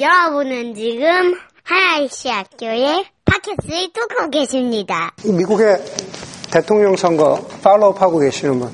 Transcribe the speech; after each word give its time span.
여러분은 0.00 0.76
지금 0.76 1.34
하나이시 1.64 2.28
학교의 2.28 3.04
팟캐스트를 3.24 3.88
듣고 3.92 4.30
계십니다. 4.30 5.10
미국의 5.24 5.82
대통령 6.52 6.94
선거 6.94 7.44
follow 7.62 7.94
하고 7.98 8.20
계시는 8.20 8.60
분. 8.60 8.70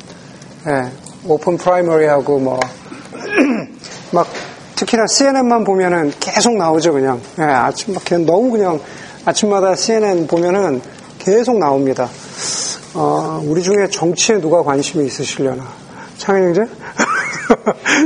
예, 0.68 0.90
open 1.24 1.56
primary하고 1.56 2.38
뭐, 2.40 2.60
막, 4.12 4.26
특히나 4.76 5.06
CNN만 5.06 5.64
보면은 5.64 6.12
계속 6.20 6.56
나오죠, 6.56 6.92
그냥. 6.92 7.20
예, 7.38 7.44
아침, 7.44 7.94
막, 7.94 8.04
그냥 8.04 8.26
너무 8.26 8.50
그냥, 8.50 8.78
아침마다 9.24 9.74
CNN 9.74 10.26
보면은 10.26 10.82
계속 11.18 11.56
나옵니다. 11.58 12.08
어, 12.92 13.42
우리 13.46 13.62
중에 13.62 13.88
정치에 13.88 14.40
누가 14.40 14.62
관심이 14.62 15.06
있으시려나. 15.06 15.64
창현 16.18 16.48
형제? 16.48 16.66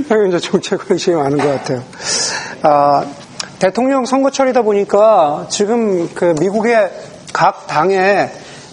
창현 0.09 0.25
형제 0.27 0.39
정치에 0.39 0.79
관심이 0.79 1.17
많은 1.17 1.37
것 1.39 1.49
같아요. 1.49 1.83
아, 2.63 3.05
대통령 3.61 4.05
선거철이다 4.05 4.63
보니까 4.63 5.47
지금 5.49 6.13
그 6.15 6.35
미국의 6.41 6.91
각 7.33 7.67
당의 7.69 8.31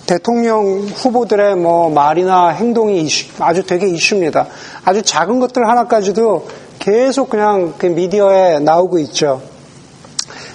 대통령 0.07 0.81
후보들의 0.87 1.55
뭐 1.55 1.89
말이나 1.89 2.49
행동이 2.49 3.01
이슈, 3.01 3.27
아주 3.39 3.63
되게 3.63 3.87
이슈입니다. 3.87 4.47
아주 4.83 5.01
작은 5.01 5.39
것들 5.39 5.67
하나까지도 5.67 6.47
계속 6.79 7.29
그냥 7.29 7.73
그 7.77 7.87
미디어에 7.87 8.59
나오고 8.59 8.99
있죠. 8.99 9.41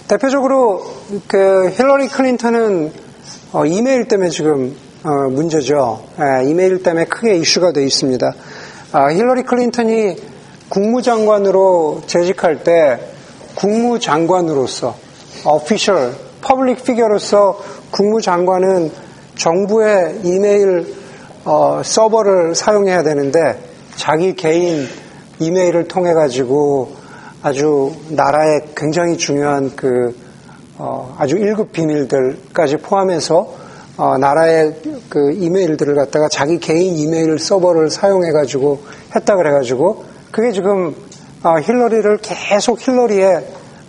대표적으로 0.09 0.85
그 1.27 1.71
힐러리 1.71 2.09
클린턴은 2.09 2.93
어, 3.53 3.67
이메일 3.67 4.09
때문에 4.09 4.31
지금 4.31 4.77
어, 5.03 5.31
문제죠. 5.31 6.03
예, 6.21 6.49
이메일 6.49 6.83
때문에 6.83 7.07
크게 7.07 7.37
이슈가 7.37 7.73
되어 7.73 7.85
있습니다. 7.85 8.33
아, 8.93 9.09
힐러리 9.09 9.45
클린턴이 9.45 10.17
국무장관으로 10.69 12.03
재직할 12.07 12.63
때 12.63 13.01
국무장관으로서 13.61 14.97
official 15.45 16.15
public 16.41 16.83
figure로서 16.83 17.61
국무장관은 17.91 18.91
정부의 19.37 20.21
이메일 20.25 20.95
어, 21.45 21.83
서버를 21.85 22.55
사용해야 22.55 23.03
되는데 23.03 23.59
자기 23.97 24.35
개인 24.35 24.87
이메일을 25.39 25.89
통해 25.89 26.13
가지고 26.15 26.93
아주 27.43 27.93
나라의 28.09 28.63
굉장히 28.75 29.17
중요한 29.17 29.75
그 29.77 30.17
어, 30.79 31.15
아주 31.19 31.37
1급 31.37 31.73
비밀들까지 31.73 32.79
포함해서 32.79 33.55
어, 33.99 34.17
나라의 34.17 34.75
그 35.11 35.33
이메일들을 35.33 35.95
갖다가 35.95 36.29
자기 36.29 36.59
개인 36.59 36.97
이메일 36.97 37.39
서버를 37.39 37.91
사용해 37.91 38.33
가지고 38.33 38.81
했다 39.15 39.37
그래 39.37 39.51
가지고 39.51 40.05
그게 40.31 40.53
지금 40.53 40.89
어, 40.89 41.10
힐러리를 41.43 42.19
계속 42.19 42.87
힐러리의 42.87 43.47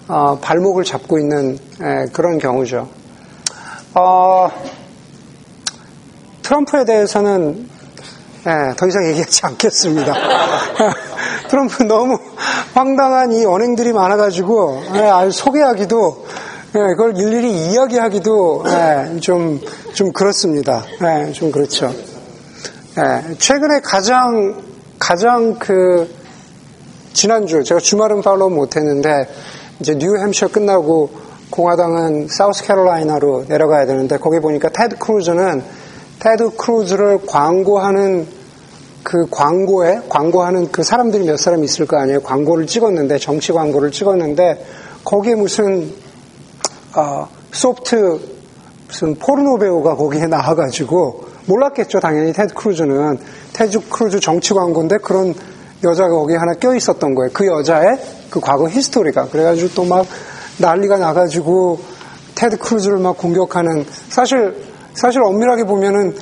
어, 0.07 0.39
발목을 0.41 0.83
잡고 0.83 1.19
있는 1.19 1.57
에, 1.81 2.05
그런 2.11 2.37
경우죠. 2.37 2.87
어, 3.93 4.49
트럼프에 6.41 6.85
대해서는 6.85 7.69
예, 8.47 8.73
더 8.75 8.87
이상 8.87 9.05
얘기하지 9.07 9.45
않겠습니다. 9.47 10.13
트럼프 11.49 11.83
너무 11.83 12.17
황당한 12.73 13.31
이 13.31 13.45
언행들이 13.45 13.93
많아가지고 13.93 14.83
예, 14.95 15.29
소개하기도 15.31 16.25
예, 16.75 16.79
그걸 16.95 17.17
일일이 17.17 17.71
이야기하기도 17.71 18.63
예, 18.67 19.19
좀, 19.19 19.59
좀 19.93 20.11
그렇습니다. 20.11 20.83
예, 21.03 21.31
좀 21.33 21.51
그렇죠. 21.51 21.93
예, 22.97 23.35
최근에 23.37 23.81
가장 23.81 24.61
가장 24.97 25.55
그 25.59 26.20
지난주 27.13 27.63
제가 27.63 27.79
주말은 27.79 28.21
follow 28.21 28.49
못했는데 28.49 29.27
이제 29.79 29.95
뉴햄프셔 29.95 30.49
끝나고 30.49 31.09
공화당은 31.49 32.27
사우스캐롤라이나로 32.29 33.45
내려가야 33.47 33.85
되는데 33.85 34.17
거기 34.17 34.39
보니까 34.39 34.69
테드 34.69 34.97
크루즈는 34.97 35.61
테드 36.19 36.51
크루즈를 36.55 37.19
광고하는 37.27 38.27
그 39.03 39.27
광고에 39.29 40.01
광고하는 40.07 40.71
그 40.71 40.83
사람들이 40.83 41.25
몇 41.25 41.37
사람 41.37 41.63
있을 41.63 41.87
거 41.87 41.97
아니에요. 41.97 42.21
광고를 42.21 42.67
찍었는데 42.67 43.17
정치 43.17 43.51
광고를 43.51 43.91
찍었는데 43.91 44.65
거기에 45.03 45.35
무슨 45.35 45.91
어, 46.95 47.27
soft 47.51 48.19
무슨 48.87 49.15
포르노 49.15 49.57
배우가 49.57 49.95
거기에 49.95 50.27
나와가지고 50.27 51.25
몰랐겠죠. 51.47 51.99
당연히 51.99 52.31
테드 52.33 52.53
크루즈는 52.53 53.17
테드 53.53 53.89
크루즈 53.89 54.19
정치 54.19 54.53
광고인데 54.53 54.97
그런 54.99 55.33
여자가 55.83 56.09
거기 56.09 56.35
하나 56.35 56.53
껴 56.53 56.75
있었던 56.75 57.15
거예요. 57.15 57.31
그 57.33 57.47
여자의 57.47 57.99
그 58.29 58.39
과거 58.39 58.67
history가 58.69 59.27
그래가지고 59.29 59.73
또 59.73 59.85
막 59.85 60.05
난리가 60.61 60.97
나가지고 60.97 61.79
테드 62.35 62.57
크루즈를 62.57 62.97
막 62.99 63.17
공격하는 63.17 63.85
사실 64.09 64.55
사실 64.93 65.21
엄밀하게 65.23 65.63
보면은 65.63 66.15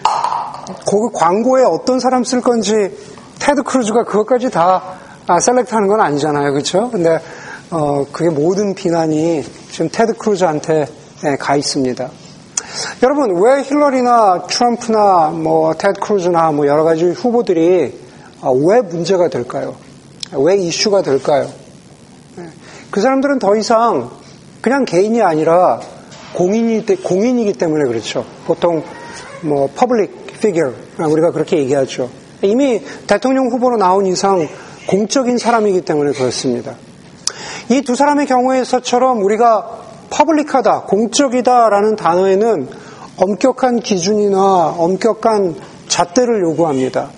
거기 0.86 1.14
광고에 1.14 1.64
어떤 1.64 2.00
사람 2.00 2.24
쓸 2.24 2.42
건지 2.42 2.74
테드 3.40 3.64
크루즈가 3.64 4.04
그것까지 4.04 4.50
다 4.50 4.82
아, 5.28 5.40
select 5.40 5.74
하는 5.76 5.88
건 5.88 6.02
아니잖아요, 6.02 6.52
그렇죠? 6.54 6.90
근데 6.90 7.20
어, 7.70 8.06
그게 8.12 8.30
모든 8.30 8.74
비난이 8.74 9.44
지금 9.72 9.90
테드 9.92 10.14
크루즈한테 10.14 10.88
예, 11.26 11.36
가 11.36 11.56
있습니다. 11.56 12.10
여러분 13.04 13.42
왜 13.42 13.62
힐러리나 13.64 14.44
트럼프나 14.48 15.30
뭐 15.30 15.74
테드 15.74 16.00
크루즈나 16.00 16.52
뭐 16.52 16.66
여러 16.68 16.84
가지 16.84 17.06
후보들이 17.06 18.09
아, 18.42 18.50
왜 18.50 18.82
문제가 18.82 19.28
될까요? 19.30 19.76
왜 20.34 20.58
이슈가 20.58 21.02
될까요? 21.02 21.50
예, 22.38 22.44
그 22.92 23.02
사람들은 23.02 23.40
더 23.40 23.56
이상 23.56 24.12
그냥 24.62 24.86
개인이 24.86 25.22
아니라 25.22 25.80
공인이, 26.34 26.86
공인이기 26.86 27.54
때문에 27.54 27.86
그렇죠. 27.88 28.26
보통 28.46 28.84
뭐 29.42 29.70
public 29.76 30.40
figure 30.40 30.72
우리가 31.00 31.32
그렇게 31.32 31.58
얘기하죠. 31.58 32.10
이미 32.42 32.82
대통령 33.08 33.50
후보로 33.50 33.78
나온 33.78 34.06
이상 34.06 34.48
공적인 34.88 35.38
사람이기 35.38 35.82
때문에 35.82 36.12
그렇습니다. 36.12 36.76
이 37.70 37.82
두 37.82 37.96
사람의 37.96 38.26
경우에서처럼 38.26 39.22
우리가 39.22 39.80
퍼블릭하다, 40.10 40.84
공적이다라는 40.84 41.96
단어에는 41.96 42.68
엄격한 43.18 43.82
기준이나 43.82 44.76
엄격한 44.78 45.56
잣대를 45.88 46.42
요구합니다. 46.42 47.10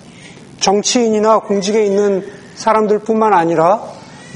정치인이나 0.62 1.40
공직에 1.40 1.84
있는 1.84 2.24
사람들뿐만 2.54 3.34
아니라 3.34 3.82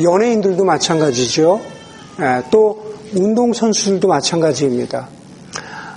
연예인들도 0.03 0.64
마찬가지죠. 0.64 1.60
예, 2.20 2.42
또 2.50 2.94
운동선수들도 3.14 4.06
마찬가지입니다. 4.06 5.09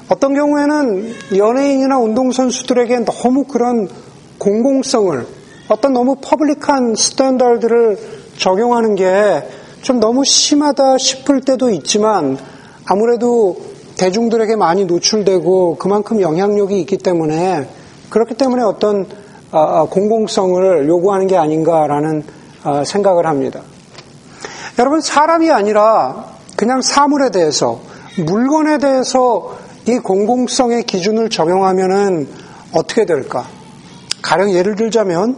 어떤 0.08 0.34
경우에는 0.34 1.14
연예인이나 1.36 2.00
운동선수들에게 2.00 3.00
너무 3.00 3.44
그런 3.44 3.90
공공성을 4.38 5.28
어떤 5.68 5.94
너무 5.94 6.16
public한 6.22 6.96
standard를 6.96 7.98
적용하는 8.38 8.96
게 8.96 9.60
좀 9.82 10.00
너무 10.00 10.26
심하다 10.26 10.98
싶을 10.98 11.42
때도 11.42 11.70
있지만 11.70 12.38
아무래도 12.86 13.58
대중들에게 13.98 14.56
많이 14.56 14.86
노출되고 14.86 15.78
그만큼 15.78 16.22
영향력이 16.22 16.80
있기 16.82 16.98
때문에 16.98 17.68
그렇기 18.10 18.36
때문에 18.36 18.64
어떤 18.64 19.08
공공성을 19.52 20.88
요구하는 20.88 21.28
게 21.28 21.38
아닌가라는 21.38 22.24
아, 22.64 22.84
생각을 22.84 23.26
합니다. 23.26 23.62
여러분 24.78 25.02
사람이 25.02 25.52
아니라 25.52 26.26
그냥 26.56 26.82
사물에 26.82 27.32
대해서 27.32 27.80
물건에 28.26 28.78
대해서 28.78 29.58
이 29.88 29.98
공공성의 29.98 30.84
기준을 30.84 31.30
적용하면은 31.30 32.28
어떻게 32.74 33.06
될까? 33.06 33.48
가령 34.22 34.52
예를 34.52 34.76
들자면 34.76 35.38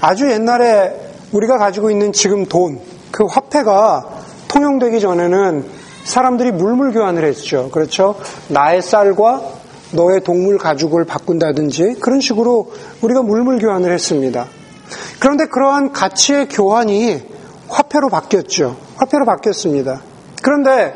아주 0.00 0.30
옛날에 0.30 0.94
우리가 1.32 1.58
가지고 1.58 1.90
있는 1.90 2.12
지금 2.12 2.46
돈, 2.46 2.80
그 3.10 3.24
화폐가 3.24 4.06
통용되기 4.48 5.00
전에는 5.00 5.64
사람들이 6.04 6.52
물물 6.52 6.92
교환을 6.92 7.24
했죠. 7.24 7.70
그렇죠? 7.70 8.16
나의 8.48 8.82
쌀과 8.82 9.59
너의 9.92 10.22
동물 10.22 10.58
가죽을 10.58 11.04
바꾼다든지 11.04 11.96
그런 12.00 12.20
식으로 12.20 12.72
우리가 13.02 13.22
물물 13.22 13.58
교환을 13.58 13.92
했습니다. 13.92 14.46
그런데 15.18 15.46
그러한 15.46 15.92
가치의 15.92 16.48
교환이 16.48 17.22
화폐로 17.68 18.08
바뀌었죠. 18.08 18.76
화폐로 18.96 19.24
바뀌었습니다. 19.24 20.02
그런데 20.42 20.94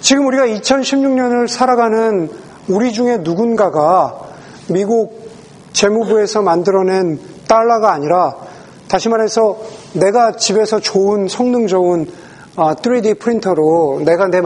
지금 0.00 0.26
우리가 0.26 0.46
2016년을 0.46 1.48
살아가는 1.48 2.30
우리 2.68 2.92
중에 2.92 3.18
누군가가 3.18 4.18
미국 4.68 5.30
재무부에서 5.72 6.42
만들어낸 6.42 7.18
달러가 7.48 7.92
아니라 7.92 8.36
다시 8.88 9.08
말해서 9.08 9.58
내가 9.94 10.36
집에서 10.36 10.80
좋은 10.80 11.28
성능 11.28 11.66
좋은 11.66 12.06
3D 12.56 13.10
아, 13.10 13.18
프린터로 13.18 14.02
내가 14.04 14.28
내, 14.28 14.40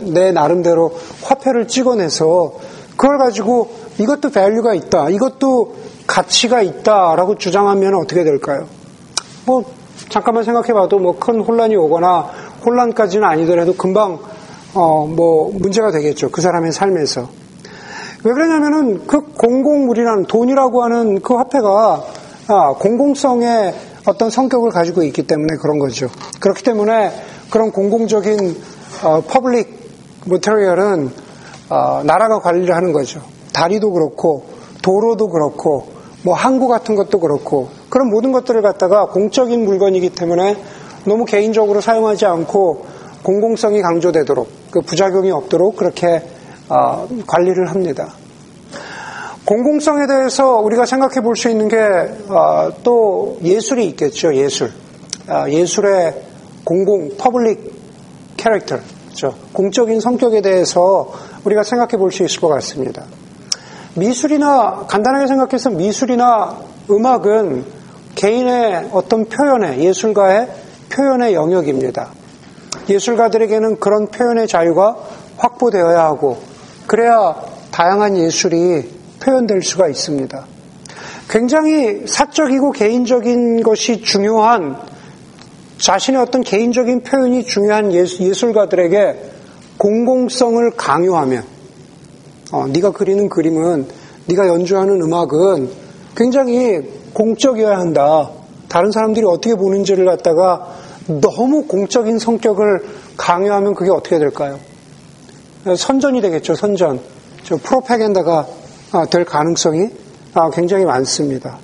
내 0.00 0.32
나름대로 0.32 0.92
화폐를 1.22 1.68
찍어내서 1.68 2.54
그걸 3.02 3.18
가지고 3.18 3.68
이것도 3.98 4.30
value가 4.30 4.74
있다, 4.74 5.08
이것도 5.10 5.74
가치가 6.06 6.62
있다라고 6.62 7.34
주장하면 7.34 7.96
어떻게 7.96 8.22
될까요? 8.22 8.68
뭐 9.44 9.64
잠깐만 10.08 10.44
생각해봐도 10.44 11.00
뭐 11.00 11.14
큰 11.18 11.40
혼란이 11.40 11.74
오거나 11.74 12.30
혼란까지는 12.64 13.26
아니더라도 13.26 13.74
금방 13.74 14.20
어, 14.74 15.04
뭐 15.08 15.50
문제가 15.52 15.90
되겠죠. 15.90 16.30
그 16.30 16.40
사람의 16.40 16.70
삶에서. 16.70 17.28
왜 18.22 18.32
그러냐면은 18.32 19.04
그 19.08 19.32
공공물이라는 19.32 20.26
돈이라고 20.26 20.84
하는 20.84 21.20
그 21.22 21.34
화폐가 21.34 22.04
아, 22.46 22.74
공공성의 22.74 23.74
어떤 24.06 24.30
성격을 24.30 24.70
가지고 24.70 25.02
있기 25.02 25.26
때문에 25.26 25.56
그런 25.56 25.80
거죠. 25.80 26.08
그렇기 26.38 26.62
때문에 26.62 27.10
그런 27.50 27.72
공공적인 27.72 28.56
어, 29.02 29.22
public 29.22 29.90
material은 30.26 31.06
어, 31.06 31.21
나라가 32.04 32.40
관리를 32.40 32.74
하는 32.74 32.92
거죠. 32.92 33.20
다리도 33.52 33.92
그렇고 33.92 34.44
도로도 34.82 35.28
그렇고 35.28 35.86
뭐 36.24 36.34
항구 36.34 36.68
같은 36.68 36.94
것도 36.94 37.20
그렇고 37.20 37.68
그런 37.88 38.08
모든 38.08 38.32
것들을 38.32 38.62
갖다가 38.62 39.06
공적인 39.06 39.64
물건이기 39.64 40.10
때문에 40.10 40.56
너무 41.04 41.24
개인적으로 41.24 41.80
사용하지 41.80 42.26
않고 42.26 42.86
공공성이 43.22 43.82
강조되도록 43.82 44.48
그 44.70 44.80
부작용이 44.80 45.30
없도록 45.30 45.76
그렇게 45.76 46.22
어, 46.68 47.06
관리를 47.26 47.70
합니다. 47.70 48.14
공공성에 49.44 50.06
대해서 50.06 50.58
우리가 50.58 50.86
생각해 50.86 51.20
볼 51.20 51.36
수 51.36 51.50
있는 51.50 51.68
게 51.68 51.91
또 51.91 52.26
어, 52.30 53.36
예술이 53.42 53.86
있겠죠. 53.88 54.34
예술. 54.34 54.70
어, 55.28 55.44
예술의 55.48 56.14
공공 56.64 57.16
public 57.18 57.72
character, 58.36 58.78
그렇죠? 59.06 59.34
공적인 59.52 60.00
성격에 60.00 60.40
대해서 60.40 61.12
우리가 61.44 61.62
생각해 61.64 61.96
볼 61.96 62.10
수 62.10 62.22
있을 62.24 62.40
것 62.40 62.48
같습니다. 62.48 63.04
미술이나 63.94 64.86
간단하게 64.88 65.26
생각해서 65.26 65.70
미술이나 65.70 66.56
음악은 66.90 67.64
개인의 68.14 68.90
어떤 68.92 69.26
표현의 69.26 69.84
예술가의 69.84 70.48
표현의 70.90 71.34
영역입니다. 71.34 72.10
예술가들에게는 72.88 73.80
그런 73.80 74.08
표현의 74.08 74.48
자유가 74.48 74.96
확보되어야 75.36 76.04
하고 76.04 76.38
그래야 76.86 77.34
다양한 77.70 78.16
예술이 78.16 78.88
표현될 79.20 79.62
수가 79.62 79.88
있습니다. 79.88 80.44
굉장히 81.28 82.06
사적이고 82.06 82.72
개인적인 82.72 83.62
것이 83.62 84.02
중요한 84.02 84.76
자신의 85.78 86.20
어떤 86.20 86.42
개인적인 86.42 87.02
표현이 87.02 87.44
중요한 87.44 87.92
예술가들에게 87.92 89.31
공공성을 89.78 90.70
강요하면 90.72 91.44
어, 92.52 92.66
네가 92.66 92.92
그리는 92.92 93.28
그림은 93.28 93.86
네가 94.26 94.46
연주하는 94.48 95.00
음악은 95.02 95.70
굉장히 96.14 96.80
공적이어야 97.12 97.78
한다. 97.78 98.30
다른 98.68 98.90
사람들이 98.90 99.24
어떻게 99.26 99.54
보는지를 99.54 100.04
갖다가 100.04 100.74
너무 101.06 101.66
공적인 101.66 102.18
성격을 102.18 102.84
강요하면 103.16 103.74
그게 103.74 103.90
어떻게 103.90 104.18
될까요? 104.18 104.58
선전이 105.76 106.20
되겠죠, 106.20 106.54
선전. 106.54 107.00
저 107.44 107.56
프로파겐다가 107.56 108.46
아, 108.92 109.06
될 109.06 109.24
가능성이 109.24 109.88
아, 110.34 110.50
굉장히 110.50 110.84
많습니다. 110.84 111.58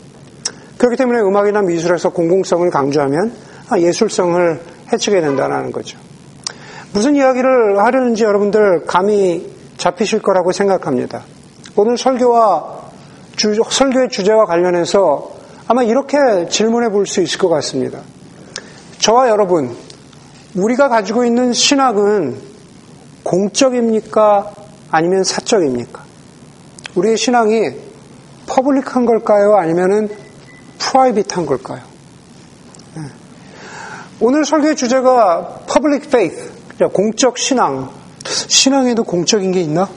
그렇기 0.77 0.97
때문에 0.97 1.21
음악이나 1.21 1.63
미술에서 1.63 2.11
공공성을 2.11 2.69
강조하면 2.71 3.33
아, 3.69 3.79
예술성을 3.79 4.61
해치게 4.93 5.21
된다는 5.21 5.73
거죠. 5.73 5.99
무슨 6.93 7.15
이야기를 7.17 7.79
하려는지 7.79 8.25
여러분들 8.25 8.85
감이 8.87 9.47
잡히실 9.77 10.21
거라고 10.23 10.53
생각합니다. 10.53 11.23
오늘 11.77 11.97
설교와 11.97 12.79
주, 13.37 13.55
설교의 13.69 14.09
주제와 14.09 14.47
관련해서 14.47 15.31
아마 15.69 15.83
이렇게 15.83 16.17
질문해 16.49 16.89
볼 16.89 17.07
수 17.07 17.21
있을 17.21 17.39
것 17.39 17.49
같습니다. 17.49 18.01
저와 18.99 19.29
여러분, 19.29 19.77
우리가 20.57 20.89
가지고 20.89 21.25
있는 21.25 21.53
신학은 21.53 22.37
공적입니까? 23.23 24.53
아니면 24.91 25.23
사적입니까? 25.23 26.03
우리의 26.95 27.17
신앙이 27.17 27.71
퍼블릭한 28.47 29.05
걸까요? 29.05 29.55
아니면은 29.57 30.09
private한 30.79 31.45
걸까요? 31.47 31.83
네. 32.95 33.03
오늘 34.21 34.45
설교의 34.45 34.75
주제가 34.75 35.61
public 35.69 36.11
faith, 36.11 36.58
공적 36.87 37.39
신앙. 37.39 37.91
신앙에도 38.25 39.05
공적인 39.05 39.53
게 39.53 39.61
있나? 39.61 39.89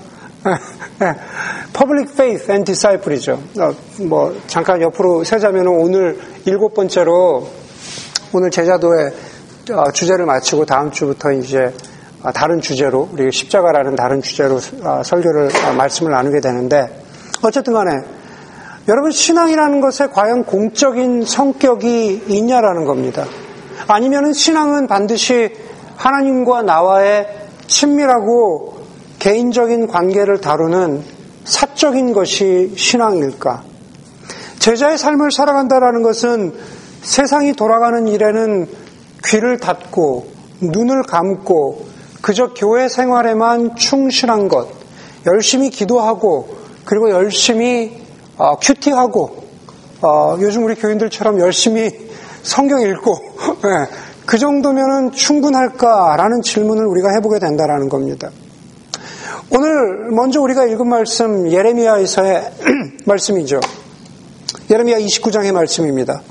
Public 1.73 2.15
faith 2.15 2.51
and 2.51 2.63
discipleship이죠. 2.63 3.39
뭐 4.07 4.35
잠깐 4.47 4.81
옆으로 4.81 5.23
세자면 5.23 5.67
오늘 5.67 6.19
일곱 6.45 6.73
번째로 6.73 7.47
오늘 8.33 8.49
제자도의 8.49 9.13
어, 9.71 9.91
주제를 9.91 10.25
마치고 10.25 10.65
다음 10.65 10.89
주부터 10.89 11.31
이제 11.33 11.73
어, 12.23 12.31
다른 12.31 12.61
주제로 12.61 13.07
우리 13.11 13.31
십자가라는 13.31 13.95
다른 13.95 14.21
주제로 14.21 14.59
어, 14.81 15.01
설교를 15.03 15.49
말씀을 15.77 16.11
나누게 16.11 16.39
되는데 16.39 17.03
어쨌든 17.43 17.73
간에 17.73 17.91
여러분 18.87 19.11
신앙이라는 19.11 19.81
것에 19.81 20.07
과연 20.07 20.45
공적인 20.45 21.25
성격이 21.25 22.23
있냐라는 22.27 22.85
겁니다. 22.85 23.25
아니면은 23.87 24.33
신앙은 24.33 24.87
반드시 24.87 25.53
하나님과 26.01 26.63
나와의 26.63 27.27
친밀하고 27.67 28.81
개인적인 29.19 29.85
관계를 29.85 30.41
다루는 30.41 31.03
사적인 31.43 32.13
것이 32.13 32.73
신앙일까? 32.75 33.63
제자의 34.57 34.97
삶을 34.97 35.31
살아간다라는 35.31 36.01
것은 36.01 36.55
세상이 37.03 37.53
돌아가는 37.53 38.07
일에는 38.07 38.67
귀를 39.25 39.59
닫고 39.59 40.25
눈을 40.61 41.03
감고 41.03 41.85
그저 42.23 42.53
교회 42.55 42.89
생활에만 42.89 43.75
충실한 43.75 44.47
것, 44.47 44.69
열심히 45.27 45.69
기도하고 45.69 46.57
그리고 46.83 47.11
열심히 47.11 48.01
어, 48.37 48.57
큐티하고 48.57 49.43
어, 50.01 50.35
요즘 50.39 50.65
우리 50.65 50.73
교인들처럼 50.73 51.39
열심히 51.39 51.91
성경 52.41 52.81
읽고 52.81 53.17
네, 53.61 53.87
그 54.31 54.37
정도면은 54.37 55.11
충분할까라는 55.11 56.41
질문을 56.41 56.85
우리가 56.85 57.09
해보게 57.09 57.39
된다라는 57.39 57.89
겁니다. 57.89 58.29
오늘 59.49 60.09
먼저 60.09 60.39
우리가 60.39 60.63
읽은 60.67 60.87
말씀 60.87 61.51
예레미야에서의 61.51 62.51
말씀이죠. 63.05 63.59
예레미야 64.69 64.99
29장의 64.99 65.51
말씀입니다. 65.51 66.21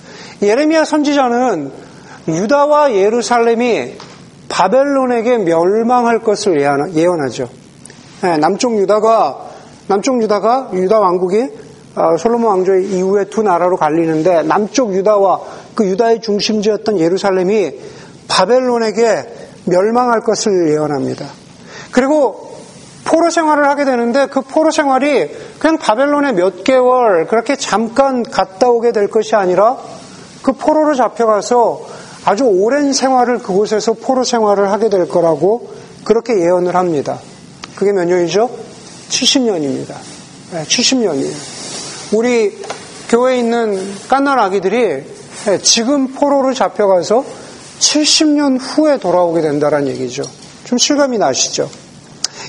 예레미야 0.41 0.87
선지자는 0.87 1.73
유다와 2.27 2.95
예루살렘이 2.95 3.97
바벨론에게 4.49 5.37
멸망할 5.37 6.21
것을 6.21 6.59
예언하죠. 6.59 7.51
네, 8.23 8.39
남쪽 8.39 8.79
유다가 8.79 9.51
남쪽 9.89 10.23
유다가 10.23 10.71
유다 10.73 11.01
왕국이 11.01 11.51
어, 11.97 12.17
솔로몬 12.17 12.51
왕조 12.51 12.77
이후에 12.77 13.25
두 13.25 13.43
나라로 13.43 13.77
갈리는데 13.77 14.45
남쪽 14.45 14.95
유다와 14.95 15.41
그 15.75 15.87
유다의 15.87 16.21
중심지였던 16.21 16.99
예루살렘이 16.99 17.73
바벨론에게 18.29 19.35
멸망할 19.65 20.21
것을 20.21 20.71
예언합니다. 20.71 21.27
그리고 21.91 22.51
포로 23.05 23.31
생활을 23.31 23.69
하게 23.69 23.85
되는데 23.85 24.27
그 24.27 24.41
포로 24.43 24.71
생활이 24.71 25.31
그냥 25.59 25.79
바벨론에 25.79 26.33
몇 26.33 26.63
개월 26.65 27.27
그렇게 27.27 27.57
잠깐 27.57 28.23
갔다 28.23 28.69
오게 28.69 28.93
될 28.93 29.09
것이 29.09 29.35
아니라 29.35 29.79
그 30.43 30.53
포로로 30.53 30.95
잡혀가서 30.95 31.87
아주 32.25 32.45
오랜 32.45 32.93
생활을 32.93 33.39
그곳에서 33.39 33.95
포로 33.95 34.25
생활을 34.25 34.71
하게 34.71 34.89
될 34.91 35.09
거라고 35.09 35.71
그렇게 36.05 36.39
예언을 36.39 36.77
합니다. 36.77 37.19
그게 37.75 37.93
몇 37.93 38.05
년이죠? 38.05 38.51
70년입니다. 39.09 39.95
네, 40.53 40.65
70년이에요. 40.65 42.17
우리 42.17 42.63
교회에 43.09 43.39
있는 43.39 43.81
깐난 44.09 44.39
아기들이 44.39 45.05
네, 45.47 45.59
지금 45.63 46.09
포로로 46.09 46.53
잡혀가서 46.53 47.25
70년 47.79 48.59
후에 48.61 48.99
돌아오게 48.99 49.41
된다는 49.41 49.89
얘기죠. 49.89 50.23
좀 50.65 50.77
실감이 50.77 51.17
나시죠? 51.17 51.71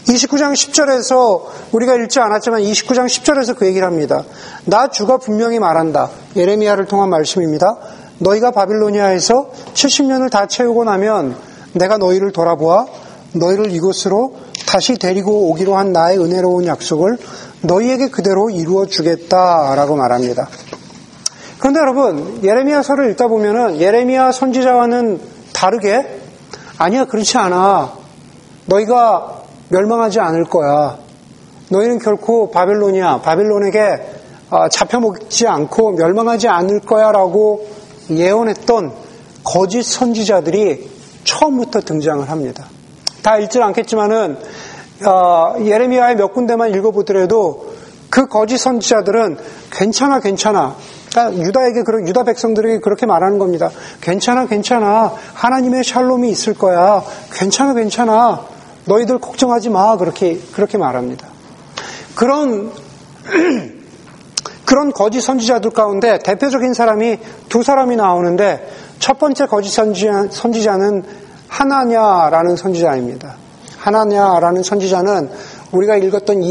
29장 0.07 0.53
10절에서 0.53 1.43
우리가 1.71 1.95
읽지 1.95 2.19
않았지만 2.19 2.61
29장 2.61 3.05
10절에서 3.05 3.55
그 3.55 3.65
얘기를 3.65 3.87
합니다. 3.87 4.25
나 4.65 4.89
주가 4.89 5.17
분명히 5.17 5.57
말한다. 5.57 6.09
예레미야를 6.35 6.85
통한 6.85 7.09
말씀입니다. 7.09 7.77
너희가 8.17 8.51
바빌로니아에서 8.51 9.51
70년을 9.73 10.29
다 10.29 10.47
채우고 10.47 10.83
나면 10.83 11.37
내가 11.73 11.97
너희를 11.97 12.33
돌아보아 12.33 12.87
너희를 13.31 13.71
이곳으로 13.71 14.35
다시 14.67 14.95
데리고 14.95 15.49
오기로 15.49 15.77
한 15.77 15.93
나의 15.93 16.19
은혜로운 16.19 16.65
약속을 16.65 17.17
너희에게 17.61 18.09
그대로 18.09 18.49
이루어 18.49 18.85
주겠다라고 18.85 19.95
말합니다. 19.95 20.49
그런데 21.61 21.79
여러분, 21.79 22.43
예레미야서를 22.43 23.11
읽다 23.11 23.27
보면은 23.27 23.79
예레미야 23.79 24.31
선지자와는 24.31 25.21
다르게 25.53 26.19
아니야, 26.79 27.05
그렇지 27.05 27.37
않아. 27.37 27.93
너희가 28.65 29.43
멸망하지 29.69 30.19
않을 30.19 30.45
거야. 30.45 30.97
너희는 31.69 31.99
결코 31.99 32.49
바벨론이야. 32.49 33.21
바벨론에게 33.21 33.79
어, 34.49 34.69
잡혀먹지 34.69 35.47
않고 35.47 35.91
멸망하지 35.91 36.47
않을 36.47 36.79
거야 36.79 37.11
라고 37.11 37.67
예언했던 38.09 38.91
거짓 39.43 39.83
선지자들이 39.83 40.89
처음부터 41.25 41.81
등장을 41.81 42.27
합니다. 42.27 42.65
다 43.21 43.37
읽지는 43.37 43.67
않겠지만은 43.67 44.39
어, 45.05 45.53
예레미야의 45.63 46.15
몇 46.15 46.33
군데만 46.33 46.73
읽어보더라도 46.73 47.71
그 48.09 48.25
거짓 48.25 48.57
선지자들은 48.57 49.37
괜찮아 49.69 50.19
괜찮아 50.21 50.75
그러니까 51.11 51.45
유다에게 51.45 51.83
유다 52.07 52.23
백성들에게 52.23 52.79
그렇게 52.79 53.05
말하는 53.05 53.37
겁니다. 53.37 53.69
괜찮아 53.99 54.47
괜찮아 54.47 55.13
하나님의 55.33 55.83
샬롬이 55.83 56.29
있을 56.29 56.53
거야. 56.53 57.03
괜찮아 57.33 57.73
괜찮아 57.73 58.45
너희들 58.85 59.19
걱정하지 59.19 59.69
마 59.69 59.97
그렇게 59.97 60.39
그렇게 60.53 60.77
말합니다. 60.77 61.27
그런 62.15 62.71
그런 64.65 64.93
거짓 64.93 65.19
선지자들 65.21 65.71
가운데 65.71 66.17
대표적인 66.19 66.73
사람이 66.73 67.19
두 67.49 67.61
사람이 67.61 67.97
나오는데 67.97 68.71
첫 68.99 69.19
번째 69.19 69.47
거짓 69.47 69.69
선지자, 69.71 70.27
선지자는 70.29 71.03
하나냐라는 71.49 72.55
선지자입니다. 72.55 73.35
하나냐라는 73.77 74.63
선지자는 74.63 75.29
우리가 75.71 75.97
읽었던 75.97 76.43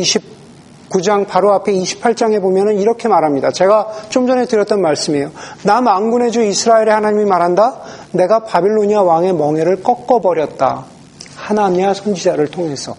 29장 0.91 1.27
바로 1.27 1.53
앞에 1.55 1.73
28장에 1.73 2.41
보면은 2.41 2.79
이렇게 2.79 3.09
말합니다. 3.09 3.51
제가 3.51 3.89
좀 4.09 4.27
전에 4.27 4.47
드렸던 4.47 4.81
말씀이에요. 4.81 5.31
남안군의 5.63 6.33
주 6.33 6.43
이스라엘의 6.43 6.93
하나님이 6.93 7.25
말한다. 7.25 7.81
내가 8.13 8.41
바빌로니아 8.41 9.03
왕의 9.03 9.35
멍에를 9.35 9.83
꺾어버렸다. 9.83 10.85
하나냐 11.37 11.95
선지자를 11.95 12.49
통해서 12.49 12.97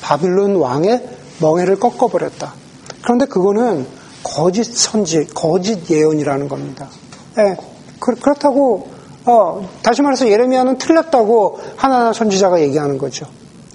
바빌론 0.00 0.56
왕의 0.56 1.08
멍에를 1.40 1.78
꺾어버렸다. 1.78 2.54
그런데 3.02 3.26
그거는 3.26 3.86
거짓 4.22 4.64
선지, 4.64 5.26
거짓 5.34 5.90
예언이라는 5.90 6.48
겁니다. 6.48 6.88
네, 7.36 7.56
그, 7.98 8.14
렇다고 8.24 8.88
어, 9.24 9.68
다시 9.82 10.02
말해서 10.02 10.28
예레미야는 10.28 10.78
틀렸다고 10.78 11.60
하나나 11.76 12.12
선지자가 12.12 12.60
얘기하는 12.60 12.98
거죠. 12.98 13.26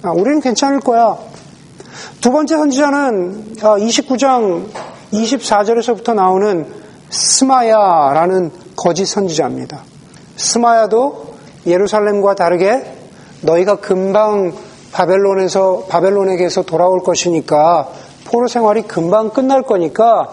아, 0.03 0.12
우리는 0.12 0.39
괜찮을 0.39 0.79
거야. 0.79 1.17
두 2.21 2.31
번째 2.31 2.57
선지자는 2.57 3.55
29장 3.57 4.65
어, 4.65 4.87
24절에서부터 5.13 6.13
나오는 6.13 6.65
스마야라는 7.09 8.51
거짓 8.75 9.05
선지자입니다. 9.05 9.81
스마야도 10.35 11.35
예루살렘과 11.65 12.35
다르게 12.35 12.93
너희가 13.41 13.77
금방 13.77 14.53
바벨론에서 14.91 15.85
바벨론에게서 15.89 16.63
돌아올 16.63 17.03
것이니까 17.03 17.89
포로 18.25 18.47
생활이 18.47 18.83
금방 18.83 19.29
끝날 19.29 19.61
거니까 19.61 20.29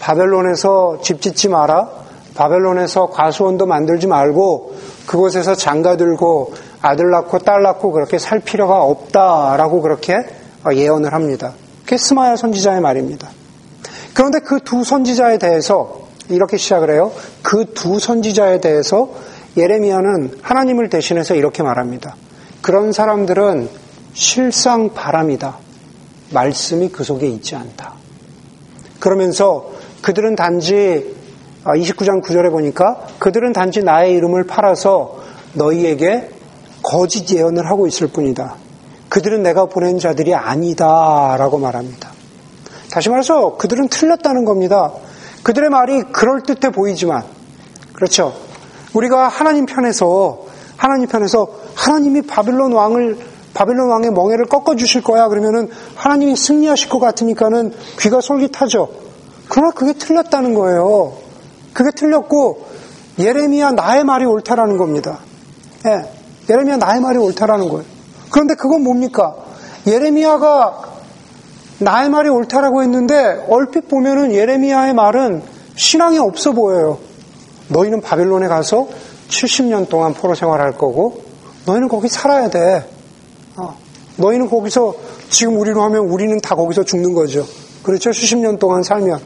바벨론에서 0.00 0.98
집 1.02 1.22
짓지 1.22 1.48
마라. 1.48 1.88
바벨론에서 2.34 3.10
과수원도 3.10 3.66
만들지 3.66 4.06
말고 4.06 4.74
그곳에서 5.06 5.54
장가 5.54 5.96
들고 5.96 6.54
아들 6.80 7.10
낳고 7.10 7.38
딸 7.40 7.62
낳고 7.62 7.92
그렇게 7.92 8.18
살 8.18 8.40
필요가 8.40 8.82
없다라고 8.82 9.82
그렇게 9.82 10.24
예언을 10.74 11.12
합니다. 11.12 11.54
그게 11.84 11.96
스마야 11.96 12.36
선지자의 12.36 12.80
말입니다. 12.80 13.28
그런데 14.14 14.40
그 14.40 14.60
두 14.60 14.84
선지자에 14.84 15.38
대해서 15.38 16.02
이렇게 16.28 16.56
시작을 16.56 16.90
해요. 16.90 17.12
그 17.42 17.64
두 17.74 17.98
선지자에 17.98 18.60
대해서 18.60 19.10
예레미야는 19.56 20.38
하나님을 20.42 20.88
대신해서 20.88 21.34
이렇게 21.34 21.62
말합니다. 21.62 22.16
그런 22.62 22.92
사람들은 22.92 23.68
실상 24.14 24.94
바람이다. 24.94 25.58
말씀이 26.30 26.88
그 26.90 27.04
속에 27.04 27.26
있지 27.28 27.56
않다. 27.56 27.94
그러면서 29.00 29.72
그들은 30.00 30.36
단지 30.36 31.14
29장 31.64 32.18
아, 32.18 32.26
9절에 32.26 32.50
보니까 32.50 33.06
그들은 33.18 33.52
단지 33.52 33.82
나의 33.82 34.14
이름을 34.14 34.44
팔아서 34.44 35.20
너희에게 35.54 36.30
거짓 36.82 37.30
예언을 37.30 37.68
하고 37.68 37.86
있을 37.86 38.08
뿐이다. 38.08 38.56
그들은 39.12 39.42
내가 39.42 39.66
보낸 39.66 39.98
자들이 39.98 40.34
아니다 40.34 41.36
라고 41.38 41.58
말합니다. 41.58 42.12
다시 42.90 43.10
말해서 43.10 43.58
그들은 43.58 43.88
틀렸다는 43.88 44.46
겁니다. 44.46 44.90
그들의 45.42 45.68
말이 45.68 46.02
그럴듯해 46.04 46.72
보이지만 46.72 47.22
그렇죠. 47.92 48.34
우리가 48.94 49.28
하나님 49.28 49.66
편에서 49.66 50.46
하나님 50.78 51.08
편에서 51.08 51.46
하나님이 51.74 52.22
바빌론 52.22 52.72
왕을 52.72 53.18
바빌론 53.52 53.90
왕의 53.90 54.12
멍에를 54.12 54.46
꺾어 54.46 54.76
주실 54.76 55.02
거야 55.02 55.28
그러면은 55.28 55.68
하나님이 55.94 56.34
승리하실 56.34 56.88
것 56.88 56.98
같으니까는 56.98 57.74
귀가 58.00 58.22
솔깃하죠. 58.22 58.88
그러나 59.50 59.72
그게 59.72 59.92
틀렸다는 59.92 60.54
거예요. 60.54 61.18
그게 61.74 61.90
틀렸고 61.94 62.66
예레미야 63.18 63.72
나의 63.72 64.04
말이 64.04 64.24
옳다라는 64.24 64.78
겁니다. 64.78 65.18
예, 65.84 66.10
예레미야 66.48 66.78
나의 66.78 67.02
말이 67.02 67.18
옳다라는 67.18 67.68
거예요. 67.68 67.91
그런데 68.32 68.54
그건 68.54 68.82
뭡니까? 68.82 69.36
예레미야가 69.86 70.92
나의 71.78 72.08
말이 72.08 72.28
옳다라고 72.28 72.82
했는데 72.82 73.44
얼핏 73.48 73.88
보면은 73.88 74.32
예레미야의 74.32 74.94
말은 74.94 75.42
신앙이 75.76 76.18
없어 76.18 76.52
보여요. 76.52 76.98
너희는 77.68 78.00
바빌론에 78.00 78.48
가서 78.48 78.88
70년 79.28 79.88
동안 79.88 80.14
포로 80.14 80.34
생활할 80.34 80.72
거고 80.72 81.22
너희는 81.66 81.88
거기 81.88 82.08
살아야 82.08 82.48
돼. 82.48 82.88
어, 83.56 83.76
너희는 84.16 84.48
거기서 84.48 84.94
지금 85.28 85.58
우리로 85.58 85.82
하면 85.82 86.06
우리는 86.06 86.40
다 86.40 86.54
거기서 86.54 86.84
죽는 86.84 87.14
거죠. 87.14 87.46
그렇죠? 87.82 88.10
70년 88.10 88.58
동안 88.58 88.82
살면 88.82 89.20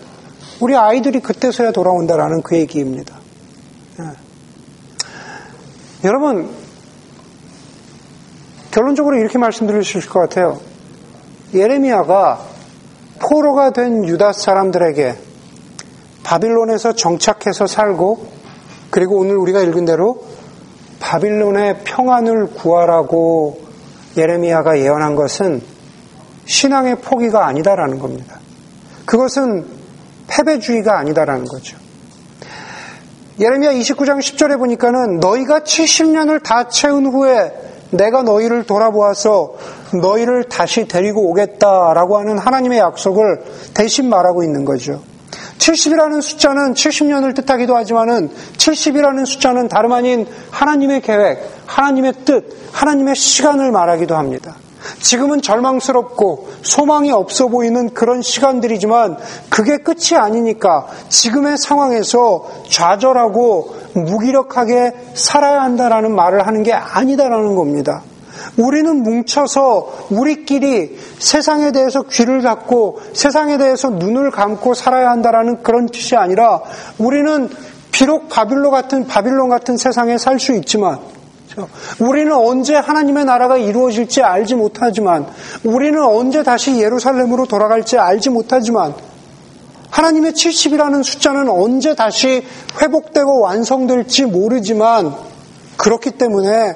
우리 0.60 0.74
아이들이 0.74 1.20
그때서야 1.20 1.72
돌아온다라는 1.72 2.42
그 2.42 2.56
얘기입니다. 2.56 3.16
예. 4.00 4.04
여러분 6.04 6.65
결론적으로 8.76 9.16
이렇게 9.16 9.38
말씀드릴 9.38 9.82
수 9.84 9.96
있을 9.96 10.10
것 10.10 10.20
같아요. 10.20 10.60
예레미야가 11.54 12.40
포로가 13.20 13.70
된 13.70 14.04
유다 14.04 14.34
사람들에게 14.34 15.14
바빌론에서 16.22 16.92
정착해서 16.92 17.66
살고 17.66 18.26
그리고 18.90 19.16
오늘 19.16 19.38
우리가 19.38 19.62
읽은 19.62 19.86
대로 19.86 20.22
바빌론의 21.00 21.84
평안을 21.84 22.48
구하라고 22.48 23.62
예레미야가 24.14 24.78
예언한 24.78 25.16
것은 25.16 25.62
신앙의 26.44 26.96
포기가 26.96 27.46
아니다라는 27.46 27.98
겁니다. 27.98 28.40
그것은 29.06 29.64
패배주의가 30.26 30.98
아니다라는 30.98 31.46
거죠. 31.46 31.78
예레미야 33.40 33.72
29장 33.72 34.18
10절에 34.18 34.58
보니까는 34.58 35.20
너희가 35.20 35.60
70년을 35.60 36.42
다 36.42 36.68
채운 36.68 37.06
후에 37.06 37.66
내가 37.96 38.22
너희를 38.22 38.64
돌아보아서 38.64 39.54
너희를 40.00 40.44
다시 40.44 40.86
데리고 40.86 41.28
오겠다라고 41.30 42.18
하는 42.18 42.38
하나님의 42.38 42.78
약속을 42.78 43.42
대신 43.74 44.08
말하고 44.08 44.42
있는 44.42 44.64
거죠. 44.64 45.00
70이라는 45.58 46.22
숫자는 46.22 46.74
70년을 46.74 47.34
뜻하기도 47.34 47.76
하지만은 47.76 48.30
70이라는 48.56 49.26
숫자는 49.26 49.68
다름 49.68 49.92
아닌 49.92 50.26
하나님의 50.50 51.00
계획, 51.00 51.40
하나님의 51.66 52.12
뜻, 52.24 52.44
하나님의 52.72 53.16
시간을 53.16 53.72
말하기도 53.72 54.14
합니다. 54.14 54.56
지금은 55.00 55.42
절망스럽고 55.42 56.48
소망이 56.62 57.10
없어 57.12 57.48
보이는 57.48 57.90
그런 57.94 58.22
시간들이지만 58.22 59.16
그게 59.48 59.78
끝이 59.78 60.16
아니니까 60.16 60.86
지금의 61.08 61.58
상황에서 61.58 62.46
좌절하고 62.68 63.74
무기력하게 63.94 64.92
살아야 65.14 65.62
한다라는 65.62 66.14
말을 66.14 66.46
하는 66.46 66.62
게 66.62 66.72
아니다라는 66.72 67.56
겁니다. 67.56 68.02
우리는 68.56 69.02
뭉쳐서 69.02 70.08
우리끼리 70.10 70.98
세상에 71.18 71.72
대해서 71.72 72.02
귀를 72.02 72.42
닫고 72.42 73.00
세상에 73.12 73.58
대해서 73.58 73.90
눈을 73.90 74.30
감고 74.30 74.74
살아야 74.74 75.10
한다라는 75.10 75.62
그런 75.62 75.86
뜻이 75.86 76.16
아니라 76.16 76.62
우리는 76.98 77.50
비록 77.92 78.28
바빌로 78.28 78.70
같은 78.70 79.06
바빌론 79.06 79.48
같은 79.48 79.76
세상에 79.76 80.18
살 80.18 80.38
수 80.38 80.54
있지만 80.54 80.98
우리는 82.00 82.32
언제 82.32 82.74
하나님의 82.74 83.24
나라가 83.24 83.56
이루어질지 83.56 84.22
알지 84.22 84.54
못하지만 84.54 85.26
우리는 85.64 86.02
언제 86.02 86.42
다시 86.42 86.78
예루살렘으로 86.78 87.46
돌아갈지 87.46 87.98
알지 87.98 88.30
못하지만 88.30 88.94
하나님의 89.90 90.32
70이라는 90.32 91.02
숫자는 91.02 91.48
언제 91.48 91.94
다시 91.94 92.44
회복되고 92.80 93.40
완성될지 93.40 94.26
모르지만 94.26 95.14
그렇기 95.78 96.12
때문에 96.12 96.74